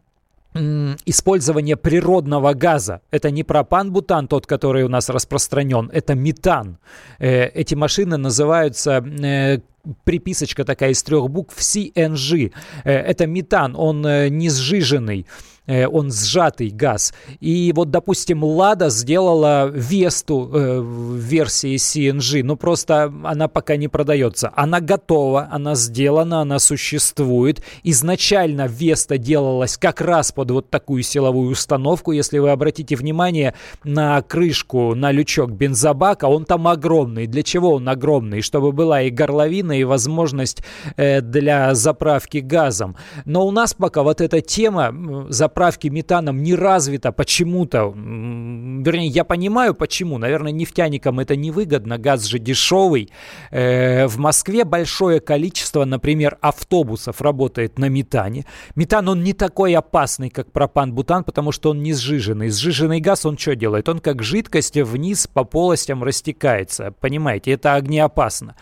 использование 0.55 1.77
природного 1.77 2.53
газа. 2.55 3.01
Это 3.11 3.31
не 3.31 3.43
пропан-бутан, 3.43 4.29
тот, 4.29 4.47
который 4.47 4.85
у 4.85 4.89
нас 4.89 5.09
распространен, 5.09 5.91
это 5.93 6.15
метан. 6.15 6.79
Э, 7.19 7.47
эти 7.47 7.75
машины 7.75 8.17
называются 8.17 9.03
э, 9.03 9.61
приписочка 10.05 10.65
такая 10.65 10.91
из 10.91 11.03
трех 11.03 11.31
букв 11.31 11.59
CNG. 11.59 12.53
Э, 12.85 12.93
это 12.93 13.27
метан, 13.27 13.75
он 13.77 14.03
не 14.03 14.51
сжиженный. 14.51 15.27
Э, 15.67 15.87
он 15.87 16.11
сжатый 16.11 16.71
газ. 16.71 17.15
И 17.39 17.73
вот, 17.75 17.91
допустим, 17.91 18.43
Лада 18.43 18.91
сделала 18.91 19.69
Весту 19.69 20.51
э, 20.53 20.81
в 20.81 21.17
версии 21.17 21.77
CNG, 21.77 22.43
но 22.43 22.57
просто 22.57 23.13
она 23.23 23.47
пока 23.47 23.77
не 23.77 23.87
продается. 23.87 24.53
Она 24.57 24.81
готова, 24.81 25.49
она 25.53 25.77
сделана, 25.77 26.41
она 26.41 26.59
существует. 26.59 27.63
Изначально 27.85 28.67
Веста 28.67 29.19
делалась 29.19 29.77
как 29.77 30.01
раз 30.01 30.33
под 30.33 30.51
вот 30.51 30.69
такую 30.69 31.05
силовую 31.05 31.53
установку. 31.53 32.11
Если 32.11 32.39
вы 32.39 32.51
обратите 32.51 32.97
внимание 32.97 33.55
на 33.85 34.21
крышку, 34.23 34.97
на 34.97 35.13
лючок 35.13 35.53
бензобака, 35.53 36.27
он 36.27 36.45
там 36.45 36.67
огромный. 36.67 37.29
Для 37.29 37.45
чего 37.45 37.75
он 37.75 37.89
огромный? 37.89 38.43
Чтобы 38.43 38.73
была 38.73 39.03
и 39.03 39.11
горловина, 39.11 39.79
и 39.79 39.85
возможность 39.85 40.65
э, 40.97 41.21
для 41.21 41.73
заправки 41.77 42.39
газом. 42.39 42.97
Но 43.27 43.47
у 43.47 43.53
нас 43.53 43.75
пока 43.75 44.03
вот 44.03 44.21
эта 44.21 44.41
тема 44.41 44.93
заправки 45.29 45.52
заправки 45.53 45.89
метаном 45.89 46.43
не 46.43 46.55
развита 46.55 47.13
почему-то. 47.13 47.93
Вернее, 47.95 49.09
я 49.09 49.25
понимаю 49.25 49.75
почему. 49.75 50.17
Наверное, 50.19 50.53
нефтяникам 50.53 51.21
это 51.21 51.37
невыгодно, 51.37 51.99
газ 51.99 52.25
же 52.25 52.39
дешевый. 52.39 53.11
Э, 53.51 54.07
в 54.07 54.19
Москве 54.19 54.65
большое 54.65 55.21
количество, 55.21 55.85
например, 55.85 56.39
автобусов 56.41 57.21
работает 57.21 57.79
на 57.79 57.91
метане. 57.91 58.47
Метан, 58.77 59.09
он 59.09 59.23
не 59.23 59.35
такой 59.35 59.75
опасный, 59.75 60.31
как 60.31 60.51
пропан-бутан, 60.53 61.25
потому 61.25 61.53
что 61.53 61.71
он 61.71 61.83
не 61.83 61.93
сжиженный. 61.93 62.49
Сжиженный 62.49 63.01
газ, 63.01 63.27
он 63.27 63.37
что 63.37 63.55
делает? 63.55 63.89
Он 63.89 63.99
как 63.99 64.23
жидкость 64.23 64.77
вниз 64.77 65.27
по 65.27 65.45
полостям 65.45 66.03
растекается. 66.03 66.95
Понимаете, 67.01 67.53
это 67.53 67.75
огнеопасно 67.75 68.55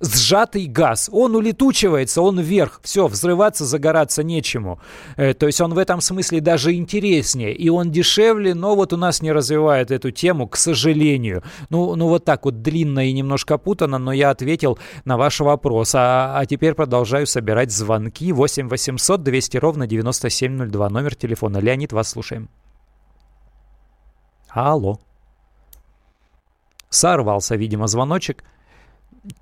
сжатый 0.00 0.66
газ. 0.66 1.08
Он 1.12 1.36
улетучивается, 1.36 2.22
он 2.22 2.40
вверх. 2.40 2.80
Все, 2.82 3.06
взрываться, 3.06 3.64
загораться 3.64 4.22
нечему. 4.22 4.80
Э, 5.16 5.34
то 5.34 5.46
есть 5.46 5.60
он 5.60 5.74
в 5.74 5.78
этом 5.78 6.00
смысле 6.00 6.40
даже 6.40 6.74
интереснее. 6.74 7.54
И 7.54 7.68
он 7.68 7.90
дешевле, 7.90 8.54
но 8.54 8.74
вот 8.74 8.92
у 8.92 8.96
нас 8.96 9.22
не 9.22 9.32
развивает 9.32 9.90
эту 9.90 10.10
тему, 10.10 10.48
к 10.48 10.56
сожалению. 10.56 11.42
Ну, 11.70 11.94
ну 11.94 12.08
вот 12.08 12.24
так 12.24 12.44
вот 12.44 12.62
длинно 12.62 13.08
и 13.08 13.12
немножко 13.12 13.58
путано, 13.58 13.98
но 13.98 14.12
я 14.12 14.30
ответил 14.30 14.78
на 15.04 15.16
ваш 15.16 15.40
вопрос. 15.40 15.94
А, 15.94 16.38
а 16.38 16.46
теперь 16.46 16.74
продолжаю 16.74 17.26
собирать 17.26 17.70
звонки. 17.70 18.32
8 18.32 18.68
800 18.68 19.22
200 19.22 19.56
ровно 19.58 19.86
9702. 19.86 20.88
Номер 20.90 21.14
телефона. 21.14 21.58
Леонид, 21.58 21.92
вас 21.92 22.10
слушаем. 22.10 22.48
Алло. 24.48 25.00
Сорвался, 26.88 27.56
видимо, 27.56 27.88
звоночек. 27.88 28.44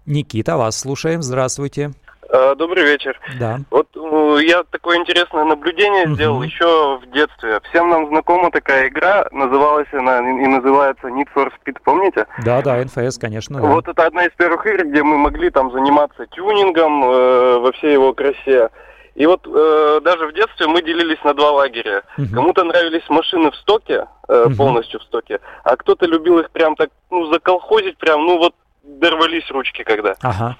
Никита, 0.06 0.56
вас 0.56 0.78
слушаем. 0.78 1.22
Здравствуйте. 1.22 1.92
Э, 2.32 2.54
добрый 2.54 2.84
вечер. 2.84 3.18
Да. 3.38 3.60
Вот 3.70 3.88
э, 3.94 4.38
я 4.44 4.64
такое 4.64 4.96
интересное 4.98 5.44
наблюдение 5.44 6.04
угу. 6.04 6.14
сделал 6.14 6.42
еще 6.42 6.98
в 6.98 7.10
детстве. 7.12 7.60
Всем 7.68 7.90
нам 7.90 8.08
знакома 8.08 8.50
такая 8.50 8.88
игра, 8.88 9.26
называлась 9.32 9.88
она 9.92 10.18
и 10.20 10.46
называется 10.46 11.08
Need 11.08 11.28
for 11.34 11.50
Speed, 11.50 11.76
помните? 11.84 12.26
Да, 12.42 12.62
да, 12.62 12.80
NFS, 12.80 13.20
конечно. 13.20 13.60
Да. 13.60 13.66
Вот 13.66 13.86
это 13.86 14.06
одна 14.06 14.24
из 14.24 14.32
первых 14.32 14.64
игр, 14.64 14.86
где 14.86 15.02
мы 15.02 15.18
могли 15.18 15.50
там 15.50 15.70
заниматься 15.72 16.26
тюнингом 16.28 17.04
э, 17.04 17.58
во 17.58 17.72
всей 17.72 17.92
его 17.92 18.14
красе. 18.14 18.70
И 19.14 19.26
вот 19.26 19.46
э, 19.46 20.00
даже 20.02 20.26
в 20.26 20.32
детстве 20.32 20.66
мы 20.68 20.80
делились 20.80 21.22
на 21.24 21.34
два 21.34 21.50
лагеря. 21.50 22.02
Угу. 22.16 22.28
Кому-то 22.34 22.64
нравились 22.64 23.06
машины 23.10 23.50
в 23.50 23.56
стоке, 23.56 24.06
э, 24.28 24.44
угу. 24.46 24.56
полностью 24.56 25.00
в 25.00 25.02
стоке, 25.02 25.40
а 25.64 25.76
кто-то 25.76 26.06
любил 26.06 26.38
их 26.38 26.50
прям 26.50 26.76
так, 26.76 26.88
ну, 27.10 27.30
заколхозить 27.30 27.98
прям, 27.98 28.24
ну 28.24 28.38
вот 28.38 28.54
дорвались 28.82 29.50
ручки 29.50 29.82
когда. 29.82 30.14
Ага. 30.22 30.56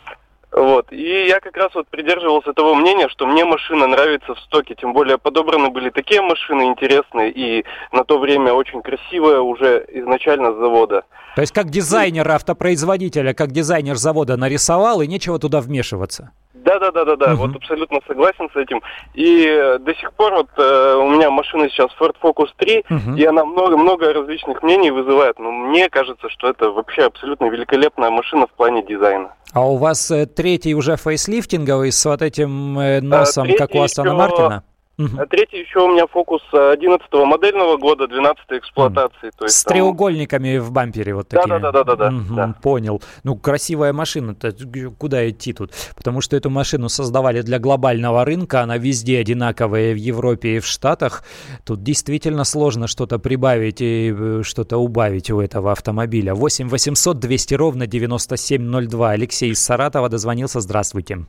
Вот. 0.52 0.92
И 0.92 1.26
я 1.26 1.40
как 1.40 1.56
раз 1.56 1.74
вот 1.74 1.88
придерживался 1.88 2.52
того 2.52 2.74
мнения, 2.74 3.08
что 3.08 3.26
мне 3.26 3.44
машина 3.44 3.86
нравится 3.86 4.34
в 4.34 4.40
стоке. 4.40 4.74
Тем 4.74 4.92
более 4.92 5.16
подобраны 5.16 5.70
были 5.70 5.88
такие 5.88 6.20
машины 6.20 6.64
интересные 6.64 7.32
и 7.32 7.64
на 7.90 8.04
то 8.04 8.18
время 8.18 8.52
очень 8.52 8.82
красивые 8.82 9.40
уже 9.40 9.84
изначально 9.88 10.52
с 10.52 10.56
завода. 10.56 11.04
То 11.36 11.40
есть 11.40 11.54
как 11.54 11.70
дизайнер 11.70 12.28
автопроизводителя, 12.30 13.32
как 13.32 13.52
дизайнер 13.52 13.96
завода 13.96 14.36
нарисовал, 14.36 15.00
и 15.00 15.06
нечего 15.06 15.38
туда 15.38 15.62
вмешиваться? 15.62 16.32
Да, 16.64 16.78
да, 16.78 16.90
да, 16.90 17.04
да, 17.04 17.16
да. 17.16 17.34
Угу. 17.34 17.42
Вот 17.42 17.56
абсолютно 17.56 18.00
согласен 18.06 18.48
с 18.52 18.56
этим. 18.56 18.80
И 19.14 19.76
до 19.80 19.94
сих 19.94 20.12
пор 20.14 20.32
вот 20.32 20.48
э, 20.56 20.94
у 20.94 21.08
меня 21.10 21.30
машина 21.30 21.68
сейчас 21.68 21.88
Ford 22.00 22.14
Focus 22.22 22.48
3, 22.56 22.84
угу. 22.88 23.16
и 23.16 23.24
она 23.24 23.44
много 23.44 23.76
много 23.76 24.12
различных 24.12 24.62
мнений 24.62 24.90
вызывает. 24.90 25.38
Но 25.38 25.50
мне 25.50 25.88
кажется, 25.88 26.28
что 26.30 26.48
это 26.48 26.70
вообще 26.70 27.02
абсолютно 27.02 27.46
великолепная 27.46 28.10
машина 28.10 28.46
в 28.46 28.52
плане 28.52 28.84
дизайна. 28.84 29.34
А 29.52 29.68
у 29.68 29.76
вас 29.76 30.10
э, 30.10 30.26
третий 30.26 30.74
уже 30.74 30.96
фейслифтинговый 30.96 31.92
с 31.92 32.04
вот 32.04 32.22
этим 32.22 32.78
э, 32.78 33.00
носом, 33.00 33.48
а, 33.50 33.56
как 33.56 33.74
у 33.74 33.82
Астона 33.82 34.08
еще... 34.08 34.16
Мартина? 34.16 34.64
Угу. 35.04 35.26
Третий 35.30 35.58
еще 35.58 35.80
у 35.80 35.92
меня 35.92 36.06
фокус 36.06 36.42
11 36.52 37.06
модельного 37.12 37.76
года, 37.76 38.06
12 38.06 38.44
эксплуатации. 38.50 39.30
То 39.36 39.44
есть 39.44 39.56
С 39.56 39.64
там... 39.64 39.74
треугольниками 39.74 40.58
в 40.58 40.70
бампере 40.70 41.14
вот 41.14 41.28
такие. 41.28 41.58
Да-да-да. 41.58 41.96
да, 41.96 42.08
угу, 42.08 42.34
да. 42.34 42.54
Понял. 42.62 43.02
Ну, 43.24 43.36
красивая 43.36 43.92
машина-то, 43.92 44.52
куда 44.98 45.28
идти 45.28 45.52
тут? 45.52 45.72
Потому 45.96 46.20
что 46.20 46.36
эту 46.36 46.50
машину 46.50 46.88
создавали 46.88 47.42
для 47.42 47.58
глобального 47.58 48.24
рынка, 48.24 48.62
она 48.62 48.78
везде 48.78 49.18
одинаковая 49.18 49.92
в 49.92 49.96
Европе 49.96 50.56
и 50.56 50.60
в 50.60 50.66
Штатах. 50.66 51.24
Тут 51.64 51.82
действительно 51.82 52.44
сложно 52.44 52.86
что-то 52.86 53.18
прибавить 53.18 53.80
и 53.80 54.14
э, 54.16 54.42
что-то 54.44 54.78
убавить 54.78 55.30
у 55.30 55.40
этого 55.40 55.72
автомобиля. 55.72 56.34
8 56.34 56.68
800 56.68 57.18
200 57.18 57.54
ровно 57.54 57.86
9702. 57.86 59.10
Алексей 59.10 59.50
из 59.50 59.62
Саратова 59.62 60.08
дозвонился. 60.08 60.60
Здравствуйте. 60.60 61.26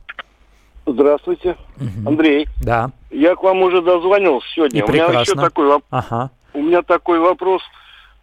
Здравствуйте, 0.86 1.56
угу. 1.76 2.08
Андрей. 2.08 2.46
Да. 2.62 2.90
Я 3.10 3.36
к 3.36 3.42
вам 3.42 3.62
уже 3.62 3.80
дозвонился 3.80 4.46
сегодня. 4.54 4.80
И 4.80 4.82
у 4.82 4.86
прекрасно. 4.86 5.12
меня 5.12 5.20
еще 5.22 5.34
такой 5.34 5.66
вопрос. 5.66 5.88
Ага. 5.90 6.30
У 6.52 6.62
меня 6.62 6.82
такой 6.82 7.18
вопрос, 7.18 7.62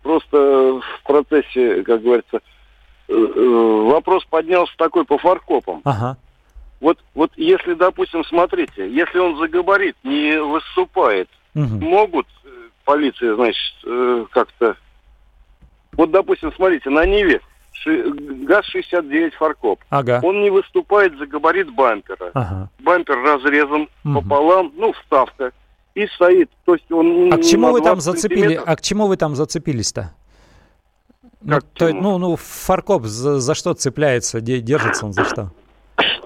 просто 0.03 0.37
в 0.79 1.03
процессе, 1.03 1.83
как 1.83 2.01
говорится, 2.01 2.39
э, 3.07 3.13
э, 3.13 3.89
вопрос 3.91 4.23
поднялся 4.25 4.73
такой 4.77 5.05
по 5.05 5.17
фаркопам. 5.17 5.81
Ага. 5.83 6.17
Вот, 6.79 6.99
вот 7.13 7.31
если, 7.35 7.73
допустим, 7.73 8.23
смотрите, 8.25 8.89
если 8.89 9.19
он 9.19 9.37
за 9.37 9.47
габарит 9.47 9.95
не 10.03 10.39
выступает, 10.41 11.29
угу. 11.55 11.63
могут 11.63 12.27
э, 12.43 12.49
полиция, 12.85 13.35
значит, 13.35 14.29
как-то... 14.31 14.75
Вот, 15.93 16.11
допустим, 16.11 16.53
смотрите, 16.53 16.89
на 16.89 17.05
Ниве 17.05 17.41
ГАЗ-69 17.85 19.31
«Фаркоп». 19.31 19.79
Ага. 19.89 20.19
Он 20.23 20.41
не 20.41 20.49
выступает 20.49 21.17
за 21.17 21.25
габарит 21.25 21.73
бампера. 21.73 22.31
Ага. 22.33 22.69
Бампер 22.79 23.17
разрезан 23.21 23.87
угу. 24.03 24.21
пополам, 24.21 24.71
ну, 24.75 24.93
вставка, 24.93 25.51
и 25.95 26.05
стоит. 26.07 26.49
То 26.65 26.75
есть 26.75 26.91
он 26.91 27.33
а 27.33 27.37
к 27.37 27.43
чему 27.43 27.71
вы 27.71 27.81
там 27.81 27.99
зацепили? 27.99 28.59
А 28.63 28.75
к 28.75 28.81
чему 28.81 29.07
вы 29.07 29.17
там 29.17 29.35
зацепились-то? 29.35 30.13
Ну, 31.43 31.59
то, 31.73 31.91
ну, 31.91 32.17
ну, 32.19 32.35
фаркоп 32.35 33.05
за, 33.05 33.39
за 33.39 33.55
что 33.55 33.73
цепляется, 33.73 34.41
держится 34.41 35.05
он 35.05 35.13
за 35.13 35.25
что? 35.25 35.51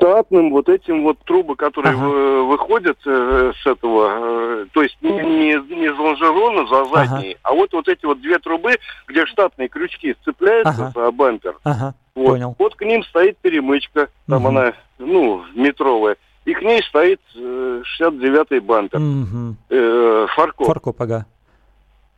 Штатным 0.06 0.52
вот 0.52 0.70
этим 0.70 1.04
вот 1.04 1.18
трубы, 1.26 1.56
которые 1.56 1.96
ага. 1.96 2.44
выходят 2.44 2.98
э, 3.06 3.52
с 3.62 3.66
этого, 3.66 4.10
э, 4.12 4.66
то 4.72 4.84
есть 4.84 4.98
не, 5.02 5.12
не, 5.12 5.76
не 5.76 5.94
с 5.94 5.98
лонжерона 5.98 6.68
за 6.68 6.86
задние, 6.86 7.34
ага. 7.34 7.40
а 7.44 7.54
вот 7.54 7.74
вот 7.74 7.88
эти 7.88 8.06
вот 8.06 8.22
две 8.22 8.38
трубы, 8.40 8.78
где 9.08 9.26
штатные 9.26 9.68
крючки 9.68 10.16
сцепляются 10.22 10.88
ага. 10.88 10.92
за 10.96 11.12
бампер. 11.12 11.56
Ага. 11.64 11.96
Вот. 12.16 12.32
Понял. 12.32 12.56
вот 12.58 12.76
к 12.76 12.82
ним 12.82 13.04
стоит 13.04 13.38
перемычка, 13.40 14.10
там 14.28 14.46
угу. 14.46 14.50
она, 14.50 14.74
ну, 15.00 15.44
метровая, 15.56 16.18
и 16.46 16.54
к 16.54 16.62
ней 16.62 16.82
стоит 16.84 17.22
э, 17.36 17.82
69-й 18.00 18.60
бампер. 18.60 19.00
Угу. 19.00 19.56
Э, 19.70 20.28
фаркоп. 20.36 20.68
Фаркоп, 20.68 21.02
ага. 21.02 21.26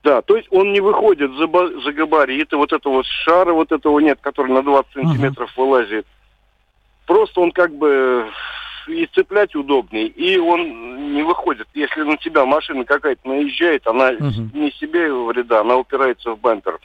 Да, 0.04 0.22
то 0.22 0.38
есть 0.38 0.48
он 0.52 0.72
не 0.72 0.80
выходит 0.80 1.32
за, 1.32 1.48
за 1.84 1.92
габариты, 1.92 2.56
вот 2.56 2.72
этого 2.72 3.04
шара 3.04 3.54
вот 3.54 3.72
этого 3.72 4.00
нет, 4.00 4.20
который 4.22 4.54
на 4.54 4.62
20 4.62 4.94
сантиметров 4.94 5.52
угу. 5.56 5.66
вылазит 5.66 6.06
просто 7.08 7.42
он 7.42 7.52
как 7.52 7.74
бы 7.74 8.30
и 8.88 9.08
цеплять 9.14 9.56
удобней, 9.56 10.06
и 10.06 10.38
он 10.38 11.14
не 11.14 11.24
выходит. 11.24 11.68
Если 11.74 12.04
на 12.04 12.18
тебя 12.18 12.46
машина 12.46 12.86
какая-то 12.86 13.28
наезжает, 13.28 13.88
она 13.88 14.12
угу. 14.12 14.50
не 14.54 14.72
себе 14.72 15.12
вреда, 15.12 15.62
она 15.62 15.78
упирается 15.78 16.32
в 16.32 16.40
бампер. 16.40 16.80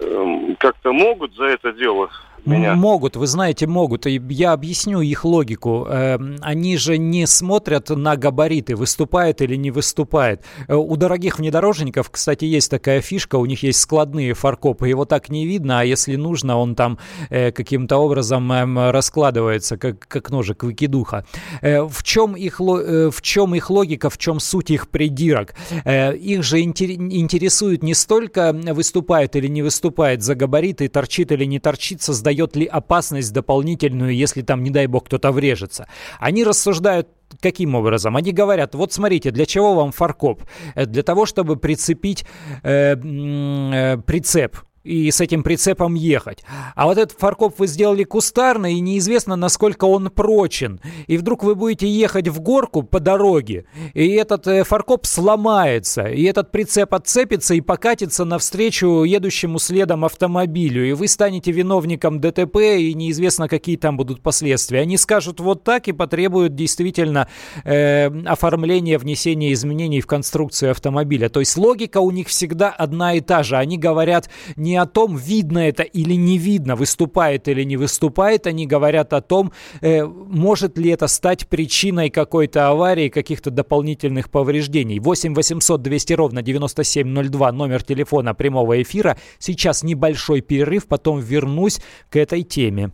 Эм, 0.00 0.56
как-то 0.56 0.92
могут 0.92 1.34
за 1.36 1.44
это 1.44 1.72
дело 1.72 2.10
меня. 2.46 2.74
Могут, 2.74 3.16
вы 3.16 3.26
знаете, 3.26 3.66
могут. 3.66 4.06
И 4.06 4.22
я 4.28 4.52
объясню 4.52 5.00
их 5.00 5.24
логику. 5.24 5.86
Эм, 5.88 6.36
они 6.40 6.76
же 6.76 6.98
не 6.98 7.26
смотрят 7.26 7.90
на 7.90 8.16
габариты, 8.16 8.76
выступает 8.76 9.42
или 9.42 9.56
не 9.56 9.70
выступает. 9.70 10.44
Э, 10.68 10.74
у 10.74 10.96
дорогих 10.96 11.38
внедорожников, 11.38 12.10
кстати, 12.10 12.44
есть 12.44 12.70
такая 12.70 13.00
фишка, 13.00 13.36
у 13.36 13.46
них 13.46 13.62
есть 13.62 13.80
складные 13.80 14.34
фаркопы. 14.34 14.88
Его 14.88 15.04
так 15.04 15.28
не 15.28 15.46
видно, 15.46 15.80
а 15.80 15.84
если 15.84 16.16
нужно, 16.16 16.58
он 16.58 16.74
там 16.74 16.98
э, 17.30 17.50
каким-то 17.50 17.96
образом 17.98 18.50
эм, 18.52 18.90
раскладывается, 18.90 19.76
как, 19.76 20.06
как 20.06 20.30
ножик 20.30 20.62
выкидуха. 20.62 21.24
Э, 21.62 21.82
в 21.82 22.02
чем, 22.02 22.36
их, 22.36 22.60
в 22.60 23.22
чем 23.22 23.54
их 23.54 23.70
логика, 23.70 24.10
в 24.10 24.18
чем 24.18 24.40
суть 24.40 24.70
их 24.70 24.88
придирок? 24.88 25.54
Их 25.84 26.42
же 26.42 26.60
интересует 26.60 27.82
не 27.82 27.94
столько 27.94 28.52
выступает 28.52 29.36
или 29.36 29.48
не 29.48 29.62
выступает 29.62 30.22
за 30.22 30.34
габариты, 30.34 30.88
торчит 30.88 31.32
или 31.32 31.44
не 31.44 31.58
торчит, 31.58 32.02
создает 32.02 32.35
дает 32.36 32.56
ли 32.56 32.66
опасность 32.66 33.32
дополнительную, 33.32 34.14
если 34.14 34.42
там, 34.42 34.62
не 34.62 34.70
дай 34.70 34.86
бог, 34.86 35.06
кто-то 35.06 35.32
врежется. 35.32 35.86
Они 36.20 36.44
рассуждают 36.44 37.08
Каким 37.42 37.74
образом? 37.74 38.16
Они 38.16 38.30
говорят, 38.30 38.76
вот 38.76 38.92
смотрите, 38.92 39.32
для 39.32 39.46
чего 39.46 39.74
вам 39.74 39.90
фаркоп? 39.90 40.44
Э, 40.76 40.86
для 40.86 41.02
того, 41.02 41.26
чтобы 41.26 41.56
прицепить 41.56 42.24
э, 42.62 42.94
э, 42.94 43.96
прицеп 44.06 44.56
и 44.86 45.10
с 45.10 45.20
этим 45.20 45.42
прицепом 45.42 45.94
ехать. 45.94 46.44
А 46.74 46.86
вот 46.86 46.98
этот 46.98 47.18
фаркоп 47.18 47.58
вы 47.58 47.66
сделали 47.66 48.04
кустарно, 48.04 48.72
и 48.72 48.80
неизвестно, 48.80 49.36
насколько 49.36 49.84
он 49.84 50.10
прочен. 50.10 50.80
И 51.06 51.16
вдруг 51.16 51.42
вы 51.42 51.54
будете 51.54 51.88
ехать 51.88 52.28
в 52.28 52.40
горку 52.40 52.82
по 52.82 53.00
дороге, 53.00 53.64
и 53.94 54.08
этот 54.10 54.46
э, 54.46 54.64
фаркоп 54.64 55.06
сломается, 55.06 56.04
и 56.04 56.22
этот 56.24 56.50
прицеп 56.50 56.94
отцепится 56.94 57.54
и 57.54 57.60
покатится 57.60 58.24
навстречу 58.24 59.02
едущему 59.02 59.58
следом 59.58 60.04
автомобилю, 60.04 60.88
и 60.88 60.92
вы 60.92 61.08
станете 61.08 61.52
виновником 61.52 62.20
ДТП, 62.20 62.56
и 62.78 62.94
неизвестно, 62.94 63.48
какие 63.48 63.76
там 63.76 63.96
будут 63.96 64.22
последствия. 64.22 64.80
Они 64.80 64.96
скажут 64.96 65.40
вот 65.40 65.64
так 65.64 65.88
и 65.88 65.92
потребуют 65.92 66.54
действительно 66.54 67.28
э, 67.64 68.06
оформления, 68.24 68.98
внесения 68.98 69.52
изменений 69.52 70.00
в 70.00 70.06
конструкцию 70.06 70.70
автомобиля. 70.70 71.28
То 71.28 71.40
есть 71.40 71.56
логика 71.56 71.98
у 71.98 72.10
них 72.10 72.28
всегда 72.28 72.70
одна 72.70 73.14
и 73.14 73.20
та 73.20 73.42
же. 73.42 73.56
Они 73.56 73.78
говорят 73.78 74.30
не 74.56 74.75
о 74.76 74.86
том, 74.86 75.16
видно 75.16 75.58
это 75.58 75.82
или 75.82 76.14
не 76.14 76.38
видно, 76.38 76.76
выступает 76.76 77.48
или 77.48 77.64
не 77.64 77.76
выступает, 77.76 78.46
они 78.46 78.66
говорят 78.66 79.12
о 79.12 79.20
том, 79.20 79.52
э, 79.80 80.04
может 80.04 80.78
ли 80.78 80.90
это 80.90 81.06
стать 81.06 81.48
причиной 81.48 82.10
какой-то 82.10 82.68
аварии, 82.68 83.08
каких-то 83.08 83.50
дополнительных 83.50 84.30
повреждений. 84.30 84.98
8 84.98 85.34
800 85.34 85.82
200 85.82 86.12
ровно 86.14 86.42
9702, 86.42 87.52
номер 87.52 87.82
телефона 87.82 88.34
прямого 88.34 88.80
эфира. 88.82 89.16
Сейчас 89.38 89.82
небольшой 89.82 90.40
перерыв, 90.40 90.86
потом 90.86 91.20
вернусь 91.20 91.80
к 92.10 92.16
этой 92.16 92.42
теме. 92.42 92.90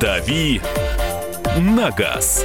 «Дави 0.00 0.60
на 1.58 1.90
газ». 1.92 2.44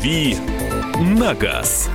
«Дави 0.00 0.34
на 0.98 1.34
газ». 1.34 1.90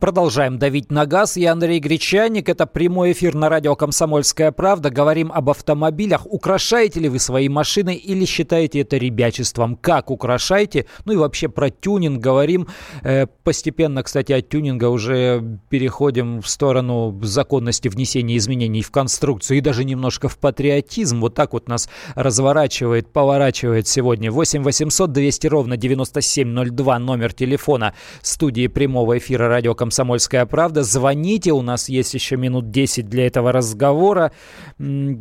Продолжаем 0.00 0.58
давить 0.58 0.90
на 0.90 1.04
газ. 1.04 1.36
Я 1.36 1.52
Андрей 1.52 1.78
Гречаник. 1.78 2.48
Это 2.48 2.64
прямой 2.64 3.12
эфир 3.12 3.34
на 3.34 3.50
радио 3.50 3.76
«Комсомольская 3.76 4.50
правда». 4.50 4.88
Говорим 4.88 5.30
об 5.30 5.50
автомобилях. 5.50 6.22
Украшаете 6.24 7.00
ли 7.00 7.10
вы 7.10 7.18
свои 7.18 7.50
машины 7.50 7.94
или 7.96 8.24
считаете 8.24 8.80
это 8.80 8.96
ребячеством? 8.96 9.76
Как 9.76 10.10
украшаете? 10.10 10.86
Ну 11.04 11.12
и 11.12 11.16
вообще 11.16 11.50
про 11.50 11.68
тюнинг 11.68 12.18
говорим. 12.18 12.66
Э, 13.02 13.26
постепенно, 13.44 14.02
кстати, 14.02 14.32
от 14.32 14.48
тюнинга 14.48 14.86
уже 14.88 15.58
переходим 15.68 16.40
в 16.40 16.48
сторону 16.48 17.20
законности 17.22 17.88
внесения 17.88 18.38
изменений 18.38 18.80
в 18.80 18.90
конструкцию 18.90 19.58
и 19.58 19.60
даже 19.60 19.84
немножко 19.84 20.30
в 20.30 20.38
патриотизм. 20.38 21.20
Вот 21.20 21.34
так 21.34 21.52
вот 21.52 21.68
нас 21.68 21.90
разворачивает, 22.14 23.12
поворачивает 23.12 23.86
сегодня. 23.86 24.32
8 24.32 24.62
800 24.62 25.12
200 25.12 25.46
ровно 25.48 25.76
9702 25.76 26.98
номер 27.00 27.34
телефона 27.34 27.92
студии 28.22 28.66
прямого 28.66 29.18
эфира 29.18 29.46
радио 29.48 29.74
«Комсомольская 29.74 29.89
«Комсомольская 29.90 30.46
правда». 30.46 30.84
Звоните, 30.84 31.50
у 31.50 31.62
нас 31.62 31.88
есть 31.88 32.14
еще 32.14 32.36
минут 32.36 32.70
10 32.70 33.08
для 33.08 33.26
этого 33.26 33.50
разговора. 33.50 34.30
Ну, 34.78 35.18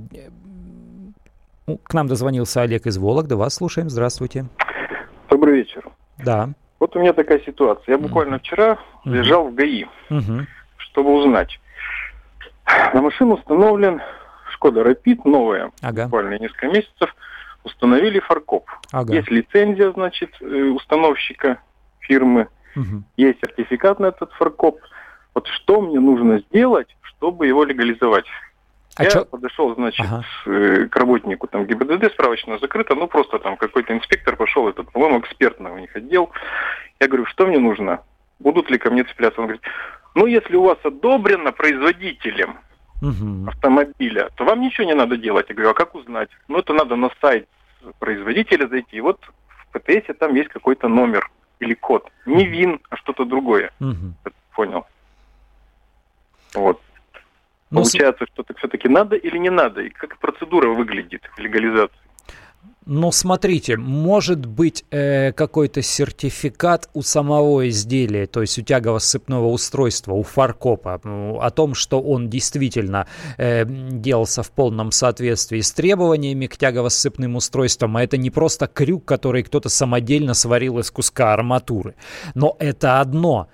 к 1.82 1.92
нам 1.96 2.08
дозвонился 2.08 2.62
Олег 2.62 2.86
из 2.86 3.00
Вологды. 3.00 3.36
Вас 3.36 3.56
слушаем. 3.56 3.90
Здравствуйте. 3.90 4.46
Добрый 5.28 5.56
вечер. 5.56 5.90
Да. 6.24 6.50
Вот 6.80 6.96
у 6.96 7.00
меня 7.00 7.14
такая 7.14 7.40
ситуация. 7.40 7.94
Я 7.94 7.98
буквально 7.98 8.38
вчера 8.38 8.78
mm 9.06 9.12
заезжал 9.12 9.48
в 9.48 9.56
ГАИ, 9.56 9.86
mm 10.12 10.46
чтобы 10.78 11.16
узнать. 11.16 11.60
На 12.94 13.02
машину 13.02 13.38
установлен 13.38 14.02
Шкода 14.54 14.84
Рапид, 14.84 15.26
новая, 15.26 15.72
ага. 15.82 16.04
буквально 16.04 16.38
несколько 16.38 16.68
месяцев. 16.68 17.16
Установили 17.64 18.20
фаркоп. 18.20 18.70
Ага. 18.92 19.16
Есть 19.16 19.32
лицензия, 19.32 19.92
значит, 19.94 20.30
э, 20.42 20.46
установщика 20.46 21.58
фирмы. 22.02 22.50
Угу. 22.76 23.04
Есть 23.18 23.40
сертификат 23.42 24.00
на 24.00 24.08
этот 24.08 24.32
фаркоп. 24.34 24.80
Вот 25.34 25.48
что 25.48 25.82
мне 25.82 26.00
нужно 26.00 26.40
сделать, 26.40 26.88
чтобы 27.04 27.48
его 27.48 27.64
легализовать? 27.64 28.26
А 28.96 29.04
я 29.04 29.10
чё? 29.12 29.26
подошел, 29.26 29.74
значит, 29.76 30.06
ага. 30.06 30.26
Э, 30.46 30.88
к 30.88 30.96
работнику 30.96 31.48
там 31.48 31.66
ГИБДД, 31.66 32.12
справочно 32.12 32.60
закрыто, 32.60 32.96
ну 32.96 33.08
просто 33.08 33.40
там 33.40 33.56
какой-то 33.56 33.94
инспектор 33.94 34.36
пошел, 34.36 34.68
этот, 34.68 34.92
по-моему, 34.92 35.20
экспертный 35.20 35.72
у 35.72 35.78
них 35.78 35.96
отдел. 35.96 36.32
Я 37.00 37.08
говорю, 37.08 37.26
что 37.28 37.48
мне 37.48 37.60
нужно? 37.60 38.02
Будут 38.40 38.70
ли 38.70 38.78
ко 38.78 38.90
мне 38.90 39.06
цепляться? 39.06 39.40
Он 39.40 39.48
говорит, 39.48 39.64
ну 40.16 40.26
если 40.26 40.56
у 40.56 40.64
вас 40.64 40.78
одобрено 40.84 41.54
производителем 41.54 42.58
угу. 43.02 43.48
автомобиля, 43.48 44.30
то 44.36 44.44
вам 44.44 44.60
ничего 44.60 44.88
не 44.88 44.96
надо 44.96 45.16
делать. 45.16 45.46
Я 45.48 45.56
говорю, 45.56 45.72
а 45.72 45.76
как 45.76 45.96
узнать? 45.96 46.30
Ну 46.50 46.60
это 46.60 46.74
надо 46.74 46.98
на 46.98 47.10
сайт 47.22 47.48
производителя 48.00 48.68
зайти. 48.68 48.98
И 48.98 49.02
вот 49.02 49.20
в 49.48 49.80
ПТС 49.80 50.08
там 50.20 50.36
есть 50.36 50.50
какой-то 50.50 50.88
номер 50.90 51.30
или 51.60 51.74
код. 51.74 52.10
Не 52.26 52.46
ВИН, 52.46 52.80
а 52.90 52.98
что-то 52.98 53.26
другое. 53.26 53.72
Угу. 53.80 54.32
Понял. 54.56 54.86
Вот. 56.54 56.82
Ну, 57.72 57.82
Получается, 57.82 58.26
с... 58.26 58.30
что-то 58.30 58.54
все-таки 58.56 58.90
надо 58.90 59.16
или 59.16 59.38
не 59.38 59.50
надо? 59.50 59.82
И 59.82 59.90
как 59.90 60.18
процедура 60.18 60.70
выглядит 60.70 61.30
легализации? 61.38 61.98
Но 62.92 63.12
смотрите, 63.12 63.78
может 63.78 64.48
быть 64.48 64.84
э, 64.90 65.32
какой-то 65.34 65.84
сертификат 65.84 66.90
у 66.96 67.04
самого 67.04 67.70
изделия, 67.70 68.26
то 68.26 68.42
есть 68.42 68.58
у 68.58 68.64
тягово-сцепного 68.64 69.46
устройства, 69.46 70.14
у 70.14 70.24
фаркопа, 70.24 71.00
о 71.04 71.52
том, 71.52 71.76
что 71.76 72.02
он 72.02 72.32
действительно 72.32 73.06
э, 73.38 73.64
делался 73.68 74.42
в 74.42 74.50
полном 74.50 74.92
соответствии 74.92 75.62
с 75.62 75.72
требованиями 75.72 76.48
к 76.48 76.58
тягово-сцепным 76.58 77.36
устройствам, 77.36 77.96
а 77.96 78.04
это 78.04 78.18
не 78.18 78.32
просто 78.32 78.66
крюк, 78.66 79.06
который 79.06 79.44
кто-то 79.44 79.70
самодельно 79.70 80.34
сварил 80.34 80.80
из 80.80 80.90
куска 80.90 81.32
арматуры. 81.32 81.94
Но 82.34 82.56
это 82.58 83.02
одно. 83.02 83.50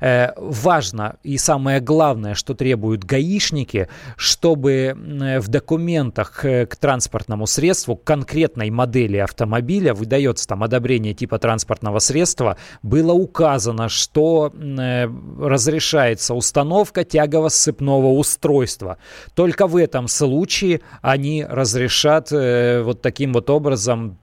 Э, 0.00 0.32
важно 0.36 1.16
и 1.22 1.38
самое 1.38 1.80
главное, 1.80 2.34
что 2.34 2.54
требуют 2.54 3.04
гаишники, 3.04 3.88
чтобы 4.16 4.94
в 4.96 5.48
документах 5.48 6.44
э, 6.44 6.66
к 6.66 6.76
транспортному 6.76 7.46
средству, 7.46 7.96
конкретной 7.96 8.70
модели 8.70 9.16
автомобиля, 9.16 9.94
выдается 9.94 10.46
там 10.48 10.62
одобрение 10.62 11.14
типа 11.14 11.38
транспортного 11.38 11.98
средства, 11.98 12.56
было 12.82 13.12
указано, 13.12 13.88
что 13.88 14.52
э, 14.54 15.08
разрешается 15.40 16.34
установка 16.34 17.04
тягово-сцепного 17.04 18.08
устройства. 18.08 18.98
Только 19.34 19.66
в 19.66 19.76
этом 19.76 20.08
случае 20.08 20.80
они 21.02 21.44
разрешат 21.48 22.30
вот 22.30 23.02
таким 23.02 23.32
вот 23.32 23.50
образом 23.50 24.18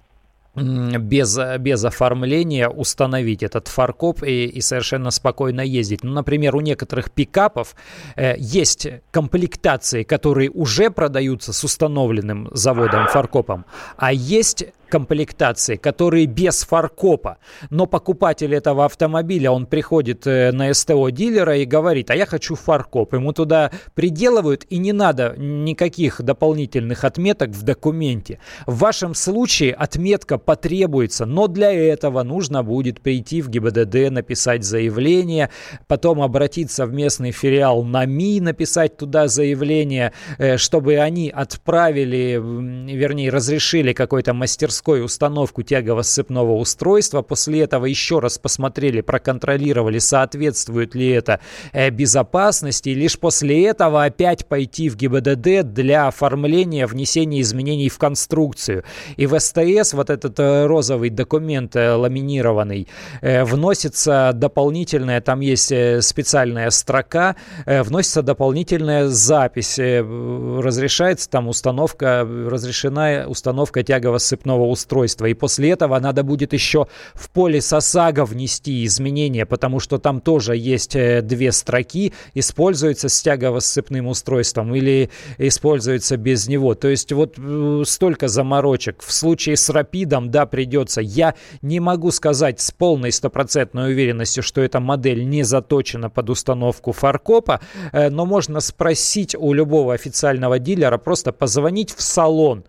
без, 0.55 1.37
без 1.59 1.83
оформления 1.83 2.69
установить 2.69 3.43
этот 3.43 3.67
фаркоп 3.67 4.23
и, 4.23 4.45
и 4.45 4.61
совершенно 4.61 5.11
спокойно 5.11 5.61
ездить. 5.61 6.03
Ну, 6.03 6.11
например, 6.11 6.55
у 6.55 6.61
некоторых 6.61 7.11
пикапов 7.11 7.75
э, 8.15 8.35
есть 8.37 8.87
комплектации, 9.11 10.03
которые 10.03 10.49
уже 10.49 10.89
продаются 10.89 11.53
с 11.53 11.63
установленным 11.63 12.49
заводом 12.53 13.07
фаркопом, 13.07 13.65
а 13.97 14.13
есть 14.13 14.65
комплектации, 14.95 15.75
которые 15.75 16.25
без 16.25 16.63
фаркопа. 16.63 17.37
Но 17.69 17.85
покупатель 17.85 18.55
этого 18.55 18.85
автомобиля, 18.85 19.51
он 19.51 19.65
приходит 19.65 20.25
э, 20.25 20.53
на 20.53 20.73
СТО 20.73 21.09
дилера 21.09 21.57
и 21.57 21.65
говорит, 21.65 22.11
а 22.11 22.15
я 22.15 22.25
хочу 22.25 22.55
фаркоп. 22.55 23.13
Ему 23.13 23.33
туда 23.33 23.71
приделывают 23.93 24.65
и 24.69 24.77
не 24.77 24.93
надо 24.93 25.35
никаких 25.37 26.21
дополнительных 26.21 27.03
отметок 27.03 27.49
в 27.49 27.63
документе. 27.63 28.39
В 28.65 28.77
вашем 28.77 29.15
случае 29.15 29.73
отметка 29.73 30.37
потребуется, 30.37 31.25
но 31.25 31.47
для 31.47 31.73
этого 31.73 32.23
нужно 32.23 32.63
будет 32.63 33.01
прийти 33.01 33.41
в 33.41 33.49
ГИБДД, 33.49 34.11
написать 34.11 34.63
заявление, 34.63 35.49
потом 35.87 36.21
обратиться 36.21 36.85
в 36.85 36.93
местный 36.93 37.31
филиал 37.31 37.83
НАМИ, 37.83 38.39
написать 38.39 38.95
туда 38.95 39.27
заявление, 39.27 40.13
э, 40.37 40.55
чтобы 40.55 40.95
они 40.99 41.29
отправили, 41.29 42.39
вернее, 42.41 43.29
разрешили 43.29 43.91
какой-то 43.91 44.33
мастерской 44.33 44.84
мастерской 44.85 45.03
установку 45.03 45.63
тягово-сцепного 45.63 46.53
устройства. 46.53 47.21
После 47.21 47.61
этого 47.61 47.85
еще 47.85 48.19
раз 48.19 48.37
посмотрели, 48.37 49.01
проконтролировали, 49.01 49.99
соответствует 49.99 50.95
ли 50.95 51.09
это 51.09 51.39
э, 51.73 51.89
безопасности. 51.89 52.89
И 52.89 52.93
лишь 52.93 53.17
после 53.17 53.65
этого 53.65 54.03
опять 54.03 54.45
пойти 54.45 54.89
в 54.89 54.95
ГИБДД 54.95 55.73
для 55.73 56.07
оформления, 56.07 56.85
внесения 56.87 57.41
изменений 57.41 57.89
в 57.89 57.97
конструкцию. 57.97 58.83
И 59.17 59.25
в 59.25 59.39
СТС 59.39 59.93
вот 59.93 60.09
этот 60.09 60.39
э, 60.39 60.65
розовый 60.67 61.09
документ 61.09 61.75
э, 61.75 61.93
ламинированный 61.93 62.87
вносится 63.21 64.31
дополнительная, 64.33 65.21
там 65.21 65.39
есть 65.39 65.71
специальная 66.01 66.69
строка, 66.69 67.35
вносится 67.65 68.21
дополнительная 68.21 69.07
запись. 69.07 69.79
Разрешается 69.79 71.29
там 71.29 71.47
установка, 71.47 72.27
разрешена 72.49 73.25
установка 73.27 73.83
тягово-сцепного 73.83 74.64
устройства. 74.65 75.25
И 75.25 75.33
после 75.33 75.71
этого 75.71 75.99
надо 75.99 76.23
будет 76.23 76.53
еще 76.53 76.87
в 77.13 77.29
поле 77.29 77.61
СОСАГО 77.61 78.25
внести 78.25 78.85
изменения, 78.85 79.45
потому 79.45 79.79
что 79.79 79.97
там 79.97 80.21
тоже 80.21 80.55
есть 80.55 80.95
э, 80.95 81.21
две 81.21 81.51
строки, 81.51 82.13
используется 82.33 83.09
с 83.09 83.21
тягово-сцепным 83.21 84.07
устройством 84.07 84.75
или 84.75 85.09
используется 85.37 86.17
без 86.17 86.47
него. 86.47 86.75
То 86.75 86.87
есть 86.89 87.11
вот 87.11 87.35
э, 87.37 87.83
столько 87.85 88.27
заморочек. 88.27 89.01
В 89.01 89.11
случае 89.11 89.57
с 89.57 89.69
Рапидом, 89.69 90.31
да, 90.31 90.45
придется. 90.45 91.01
Я 91.01 91.35
не 91.61 91.79
могу 91.79 92.11
сказать 92.11 92.59
с 92.59 92.71
полной 92.71 93.11
стопроцентной 93.11 93.91
уверенностью, 93.91 94.43
что 94.43 94.61
эта 94.61 94.79
модель 94.79 95.27
не 95.27 95.43
заточена 95.43 96.09
под 96.09 96.29
установку 96.29 96.91
фаркопа, 96.91 97.61
э, 97.91 98.09
но 98.09 98.25
можно 98.25 98.59
спросить 98.59 99.35
у 99.35 99.53
любого 99.53 99.93
официального 99.93 100.59
дилера, 100.59 100.97
просто 100.97 101.31
позвонить 101.31 101.93
в 101.93 102.01
салон 102.01 102.65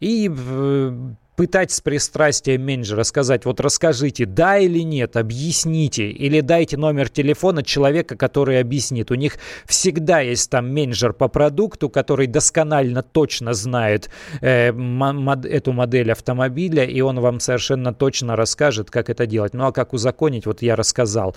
и 0.00 0.30
пытать 1.36 1.70
с 1.70 1.80
пристрастием 1.80 2.64
менеджера, 2.64 3.02
сказать, 3.02 3.44
вот 3.44 3.60
расскажите, 3.60 4.24
да 4.24 4.58
или 4.58 4.80
нет, 4.80 5.16
объясните, 5.16 6.08
или 6.08 6.40
дайте 6.40 6.76
номер 6.76 7.08
телефона 7.08 7.62
человека, 7.62 8.16
который 8.16 8.58
объяснит. 8.58 9.10
У 9.10 9.14
них 9.14 9.36
всегда 9.66 10.20
есть 10.20 10.50
там 10.50 10.72
менеджер 10.72 11.12
по 11.12 11.28
продукту, 11.28 11.90
который 11.90 12.26
досконально 12.26 13.02
точно 13.02 13.52
знает 13.52 14.10
э, 14.40 14.72
мод, 14.72 15.44
эту 15.44 15.72
модель 15.72 16.10
автомобиля, 16.10 16.84
и 16.84 17.00
он 17.02 17.20
вам 17.20 17.40
совершенно 17.40 17.92
точно 17.92 18.34
расскажет, 18.34 18.90
как 18.90 19.10
это 19.10 19.26
делать. 19.26 19.54
Ну 19.54 19.66
а 19.66 19.72
как 19.72 19.92
узаконить, 19.92 20.46
вот 20.46 20.62
я 20.62 20.74
рассказал. 20.74 21.36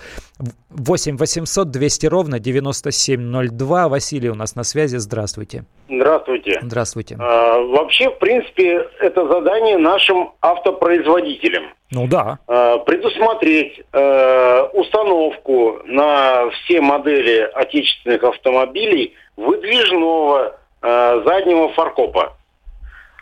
8 0.69 1.17
800 1.17 1.71
200 1.71 2.05
ровно 2.07 2.39
9702. 2.39 3.89
Василий 3.89 4.29
у 4.29 4.35
нас 4.35 4.55
на 4.55 4.63
связи, 4.63 4.97
здравствуйте. 4.97 5.65
Здравствуйте. 5.89 6.59
Здравствуйте. 6.61 7.17
А, 7.19 7.59
вообще, 7.59 8.09
в 8.09 8.19
принципе, 8.19 8.87
это 8.99 9.27
задание 9.27 9.77
нашим 9.89 10.31
автопроизводителям. 10.41 11.73
Ну 11.91 12.07
да. 12.07 12.37
А, 12.47 12.77
предусмотреть 12.79 13.81
э, 13.91 14.61
установку 14.73 15.79
на 15.85 16.49
все 16.51 16.81
модели 16.81 17.49
отечественных 17.53 18.23
автомобилей 18.23 19.15
выдвижного 19.35 20.57
э, 20.81 21.21
заднего 21.25 21.69
фаркопа. 21.69 22.33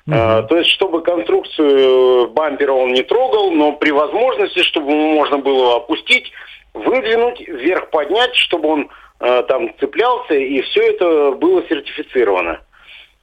Угу. 0.08 0.16
Uh 0.16 0.48
то 0.48 0.58
есть, 0.58 0.70
чтобы 0.70 1.02
конструкцию 1.02 2.30
бампера 2.30 2.72
он 2.72 2.94
не 2.94 3.04
трогал, 3.04 3.52
но 3.52 3.74
при 3.74 3.92
возможности, 3.92 4.64
чтобы 4.64 4.92
можно 4.92 5.38
было 5.38 5.78
опустить, 5.78 6.32
выдвинуть, 6.74 7.40
вверх 7.42 7.90
поднять, 7.90 8.34
чтобы 8.36 8.70
он 8.70 8.90
э, 9.20 9.44
там 9.50 9.70
цеплялся, 9.80 10.34
и 10.34 10.62
все 10.62 10.82
это 10.92 11.32
было 11.32 11.62
сертифицировано. 11.68 12.62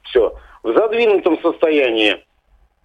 Все. 0.03 0.33
В 0.63 0.77
задвинутом 0.77 1.41
состоянии 1.41 2.13
э, 2.13 2.19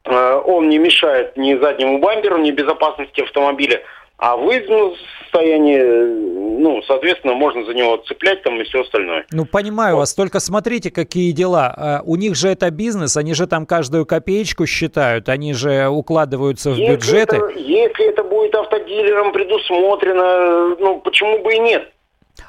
он 0.05 0.69
не 0.69 0.77
мешает 0.77 1.37
ни 1.37 1.55
заднему 1.55 1.99
бамперу, 1.99 2.37
ни 2.37 2.51
безопасности 2.51 3.21
автомобиля. 3.21 3.81
А 4.17 4.35
в 4.35 4.43
выездном 4.43 4.95
состоянии, 5.23 6.59
ну, 6.59 6.81
соответственно, 6.85 7.35
можно 7.35 7.63
за 7.63 7.73
него 7.73 7.97
цеплять 8.05 8.43
там 8.43 8.59
и 8.59 8.65
все 8.65 8.81
остальное. 8.81 9.25
Ну, 9.31 9.45
понимаю 9.45 9.95
вот. 9.95 10.01
вас, 10.01 10.13
только 10.13 10.41
смотрите, 10.41 10.91
какие 10.91 11.31
дела. 11.31 11.73
А, 11.77 12.01
у 12.03 12.17
них 12.17 12.35
же 12.35 12.49
это 12.49 12.69
бизнес, 12.69 13.15
они 13.15 13.33
же 13.33 13.47
там 13.47 13.65
каждую 13.65 14.05
копеечку 14.05 14.65
считают, 14.65 15.29
они 15.29 15.53
же 15.53 15.87
укладываются 15.87 16.71
в 16.71 16.75
если 16.75 16.95
бюджеты. 16.95 17.37
Это, 17.37 17.49
если 17.57 18.09
это 18.09 18.23
будет 18.25 18.53
автодилером 18.55 19.31
предусмотрено, 19.31 20.75
ну, 20.79 20.99
почему 20.99 21.41
бы 21.41 21.53
и 21.53 21.59
нет? 21.59 21.89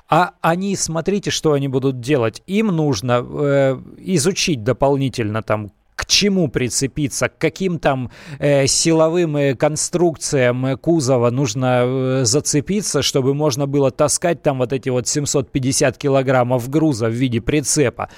А 0.08 0.32
они, 0.40 0.74
смотрите, 0.74 1.30
что 1.30 1.52
они 1.52 1.68
будут 1.68 2.00
делать. 2.00 2.42
Им 2.48 2.68
нужно 2.68 3.24
э, 3.24 3.76
изучить 3.98 4.64
дополнительно 4.64 5.42
там 5.42 5.70
к 6.00 6.06
чему 6.06 6.48
прицепиться, 6.48 7.28
к 7.28 7.36
каким 7.36 7.78
там 7.78 8.10
э, 8.38 8.66
силовым 8.66 9.36
э, 9.36 9.54
конструкциям 9.54 10.64
э, 10.64 10.76
кузова 10.78 11.30
нужно 11.30 11.82
э, 11.84 12.24
зацепиться, 12.24 13.02
чтобы 13.02 13.34
можно 13.34 13.66
было 13.66 13.90
таскать 13.90 14.42
там 14.42 14.60
вот 14.60 14.72
эти 14.72 14.88
вот 14.88 15.06
750 15.06 15.98
килограммов 15.98 16.70
груза 16.70 17.08
в 17.08 17.12
виде 17.12 17.42
прицепа. 17.42 18.08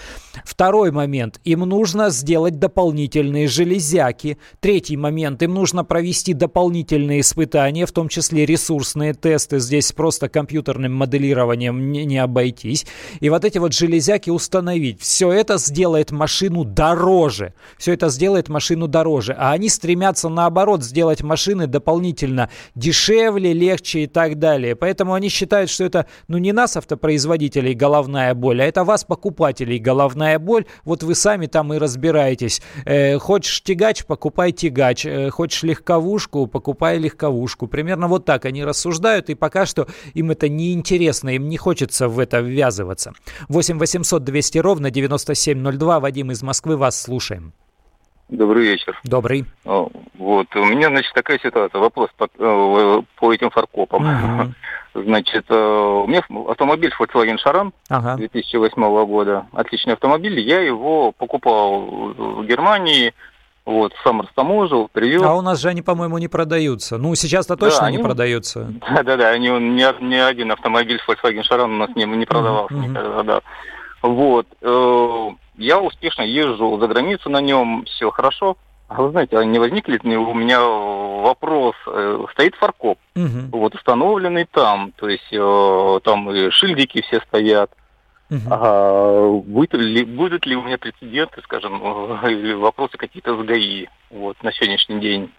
Второй 0.44 0.92
момент. 0.92 1.40
Им 1.42 1.60
нужно 1.62 2.10
сделать 2.10 2.60
дополнительные 2.60 3.48
железяки. 3.48 4.38
Третий 4.60 4.96
момент. 4.96 5.42
Им 5.42 5.52
нужно 5.54 5.82
провести 5.82 6.34
дополнительные 6.34 7.22
испытания, 7.22 7.84
в 7.84 7.90
том 7.90 8.08
числе 8.08 8.46
ресурсные 8.46 9.12
тесты. 9.12 9.58
Здесь 9.58 9.90
просто 9.90 10.28
компьютерным 10.28 10.94
моделированием 10.94 11.90
не, 11.90 12.04
не 12.04 12.18
обойтись. 12.18 12.86
И 13.18 13.28
вот 13.28 13.44
эти 13.44 13.58
вот 13.58 13.72
железяки 13.74 14.30
установить. 14.30 15.00
Все 15.00 15.32
это 15.32 15.58
сделает 15.58 16.12
машину 16.12 16.64
дороже 16.64 17.54
все 17.78 17.94
это 17.94 18.08
сделает 18.08 18.48
машину 18.48 18.88
дороже. 18.88 19.34
А 19.38 19.52
они 19.52 19.68
стремятся 19.68 20.28
наоборот 20.28 20.82
сделать 20.82 21.22
машины 21.22 21.66
дополнительно 21.66 22.50
дешевле, 22.74 23.52
легче 23.52 24.04
и 24.04 24.06
так 24.06 24.38
далее. 24.38 24.76
Поэтому 24.76 25.14
они 25.14 25.28
считают, 25.28 25.70
что 25.70 25.84
это 25.84 26.06
ну 26.28 26.38
не 26.38 26.52
нас, 26.52 26.76
автопроизводителей, 26.76 27.74
головная 27.74 28.34
боль, 28.34 28.62
а 28.62 28.64
это 28.64 28.84
вас, 28.84 29.04
покупателей, 29.04 29.78
головная 29.78 30.38
боль. 30.38 30.66
Вот 30.84 31.02
вы 31.02 31.14
сами 31.14 31.46
там 31.46 31.72
и 31.72 31.78
разбираетесь. 31.78 32.62
Э, 32.84 33.18
хочешь 33.18 33.62
тягач, 33.62 34.04
покупай 34.04 34.52
тягач. 34.52 35.06
Э, 35.06 35.30
хочешь 35.30 35.62
легковушку, 35.62 36.46
покупай 36.46 36.98
легковушку. 36.98 37.66
Примерно 37.66 38.08
вот 38.08 38.24
так 38.24 38.44
они 38.44 38.64
рассуждают, 38.64 39.30
и 39.30 39.34
пока 39.34 39.66
что 39.66 39.86
им 40.14 40.30
это 40.30 40.48
не 40.48 40.72
интересно, 40.72 41.30
им 41.30 41.48
не 41.48 41.56
хочется 41.56 42.08
в 42.08 42.18
это 42.18 42.40
ввязываться. 42.40 43.12
8 43.48 43.78
800 43.78 44.24
200 44.24 44.58
ровно 44.58 44.90
9702. 44.90 46.00
Вадим 46.00 46.30
из 46.30 46.42
Москвы, 46.42 46.76
вас 46.76 47.00
слушаем. 47.00 47.52
Добрый 48.32 48.64
вечер. 48.64 48.98
Добрый. 49.04 49.44
Вот, 49.64 50.46
у 50.56 50.64
меня, 50.64 50.88
значит, 50.88 51.12
такая 51.12 51.38
ситуация, 51.38 51.78
вопрос 51.78 52.08
по, 52.16 52.24
э, 52.24 53.02
по 53.16 53.32
этим 53.32 53.50
фаркопам. 53.50 54.40
Угу. 54.42 54.52
Значит, 55.04 55.46
э, 55.48 55.54
у 55.54 56.06
меня 56.06 56.22
автомобиль 56.48 56.92
Volkswagen 56.98 57.36
Charan 57.42 57.72
ага. 57.88 58.16
2008 58.16 59.06
года. 59.06 59.46
Отличный 59.52 59.94
автомобиль. 59.94 60.38
Я 60.40 60.60
его 60.60 61.12
покупал 61.12 61.80
в 61.80 62.44
Германии, 62.44 63.14
вот, 63.64 63.92
сам 64.04 64.20
растаможил, 64.20 64.88
привез. 64.92 65.22
А 65.22 65.34
у 65.34 65.40
нас 65.40 65.60
же 65.60 65.68
они, 65.68 65.80
по-моему, 65.80 66.18
не 66.18 66.28
продаются. 66.28 66.98
Ну, 66.98 67.14
сейчас-то 67.14 67.56
точно 67.56 67.80
да, 67.80 67.86
они, 67.86 67.96
не 67.98 68.02
продаются. 68.02 68.72
Да-да-да, 68.94 69.28
они, 69.30 69.48
ни, 69.48 70.04
ни 70.04 70.14
один 70.14 70.52
автомобиль 70.52 71.00
Volkswagen 71.06 71.42
Charan 71.50 71.64
у 71.64 71.78
нас 71.78 71.90
не, 71.96 72.04
не 72.04 72.26
продавался 72.26 72.74
uh-huh. 72.74 72.88
никогда, 72.88 73.22
да. 73.22 73.40
Вот. 74.02 74.46
Я 75.56 75.80
успешно 75.80 76.22
езжу 76.22 76.78
за 76.80 76.86
границу 76.86 77.30
на 77.30 77.40
нем, 77.40 77.84
все 77.86 78.10
хорошо. 78.10 78.56
А 78.88 79.00
вы 79.00 79.10
знаете, 79.10 79.38
а 79.38 79.44
не 79.44 79.58
возникнет 79.58 80.04
ли 80.04 80.16
у 80.16 80.34
меня 80.34 80.60
вопрос, 80.60 81.74
э, 81.86 82.24
стоит 82.32 82.54
фаркоп, 82.56 82.98
угу. 83.14 83.58
вот 83.58 83.74
установленный 83.74 84.44
там, 84.44 84.92
то 84.96 85.08
есть 85.08 85.32
э, 85.32 86.00
там 86.04 86.30
и 86.30 86.50
шильдики 86.50 87.00
все 87.02 87.20
стоят. 87.20 87.70
Угу. 88.30 88.40
А 88.50 89.30
будет 89.46 89.74
ли, 89.74 90.04
будут 90.04 90.44
ли 90.46 90.56
у 90.56 90.62
меня 90.62 90.78
прецеденты, 90.78 91.40
скажем, 91.42 91.80
или 92.26 92.52
вопросы 92.52 92.98
какие-то 92.98 93.40
с 93.40 93.46
ГАИ 93.46 93.86
вот, 94.10 94.42
на 94.42 94.52
сегодняшний 94.52 95.00
день? 95.00 95.30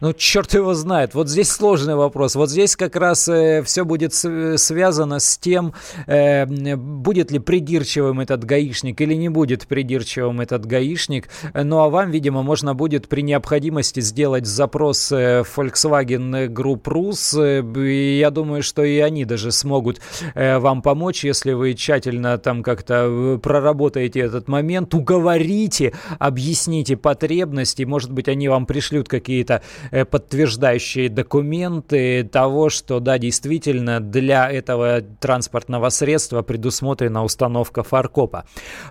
Ну, 0.00 0.12
черт 0.12 0.54
его 0.54 0.74
знает. 0.74 1.14
Вот 1.14 1.28
здесь 1.28 1.50
сложный 1.50 1.94
вопрос. 1.94 2.34
Вот 2.34 2.50
здесь 2.50 2.76
как 2.76 2.96
раз 2.96 3.28
э, 3.28 3.62
все 3.64 3.84
будет 3.84 4.14
связано 4.14 5.18
с 5.18 5.38
тем, 5.38 5.74
э, 6.06 6.46
будет 6.76 7.30
ли 7.30 7.38
придирчивым 7.38 8.20
этот 8.20 8.44
гаишник 8.44 9.00
или 9.00 9.14
не 9.14 9.28
будет 9.28 9.66
придирчивым 9.66 10.40
этот 10.40 10.66
гаишник. 10.66 11.28
Ну, 11.54 11.78
а 11.80 11.88
вам, 11.88 12.10
видимо, 12.10 12.42
можно 12.42 12.74
будет 12.74 13.08
при 13.08 13.22
необходимости 13.22 14.00
сделать 14.00 14.46
запрос 14.46 15.12
э, 15.12 15.42
Volkswagen 15.42 16.48
Group 16.48 16.82
Rus. 16.84 17.38
Э, 17.38 18.18
я 18.18 18.30
думаю, 18.30 18.62
что 18.62 18.84
и 18.84 18.98
они 18.98 19.24
даже 19.24 19.52
смогут 19.52 20.00
э, 20.34 20.58
вам 20.58 20.82
помочь, 20.82 21.24
если 21.24 21.52
вы 21.52 21.74
тщательно 21.74 22.38
там 22.38 22.62
как-то 22.62 23.06
э, 23.08 23.38
проработаете 23.38 24.20
этот 24.20 24.48
момент, 24.48 24.94
уговорите, 24.94 25.92
объясните 26.18 26.96
потребности. 26.96 27.82
Может 27.82 28.12
быть, 28.12 28.28
они 28.28 28.48
вам 28.48 28.66
пришлют 28.66 29.08
какие-то 29.08 29.62
подтверждающие 29.90 31.08
документы 31.08 32.24
того, 32.24 32.68
что 32.70 33.00
да, 33.00 33.18
действительно 33.18 34.00
для 34.00 34.50
этого 34.50 35.00
транспортного 35.00 35.88
средства 35.88 36.42
предусмотрена 36.42 37.24
установка 37.24 37.82
фаркопа. 37.82 38.44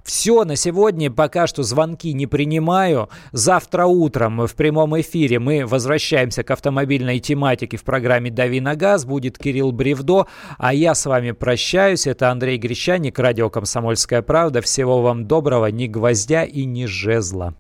Все 0.03 0.43
на 0.43 0.55
сегодня. 0.55 1.11
Пока 1.11 1.47
что 1.47 1.63
звонки 1.63 2.13
не 2.13 2.27
принимаю. 2.27 3.09
Завтра 3.31 3.85
утром 3.85 4.45
в 4.45 4.55
прямом 4.55 4.99
эфире 4.99 5.39
мы 5.39 5.65
возвращаемся 5.65 6.43
к 6.43 6.51
автомобильной 6.51 7.19
тематике 7.19 7.77
в 7.77 7.83
программе 7.83 8.31
«Дави 8.31 8.61
на 8.61 8.75
газ». 8.75 9.05
Будет 9.05 9.37
Кирилл 9.37 9.71
Бревдо, 9.71 10.27
а 10.57 10.73
я 10.73 10.95
с 10.95 11.05
вами 11.05 11.31
прощаюсь. 11.31 12.07
Это 12.07 12.29
Андрей 12.31 12.57
Грещаник, 12.57 13.19
радио 13.19 13.49
«Комсомольская 13.49 14.21
правда». 14.21 14.61
Всего 14.61 15.01
вам 15.01 15.27
доброго, 15.27 15.67
ни 15.67 15.87
гвоздя 15.87 16.43
и 16.43 16.65
ни 16.65 16.85
жезла. 16.85 17.55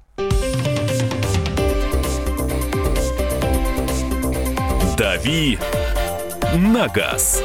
«Дави 5.23 5.57
на 6.53 6.87
газ». 6.89 7.41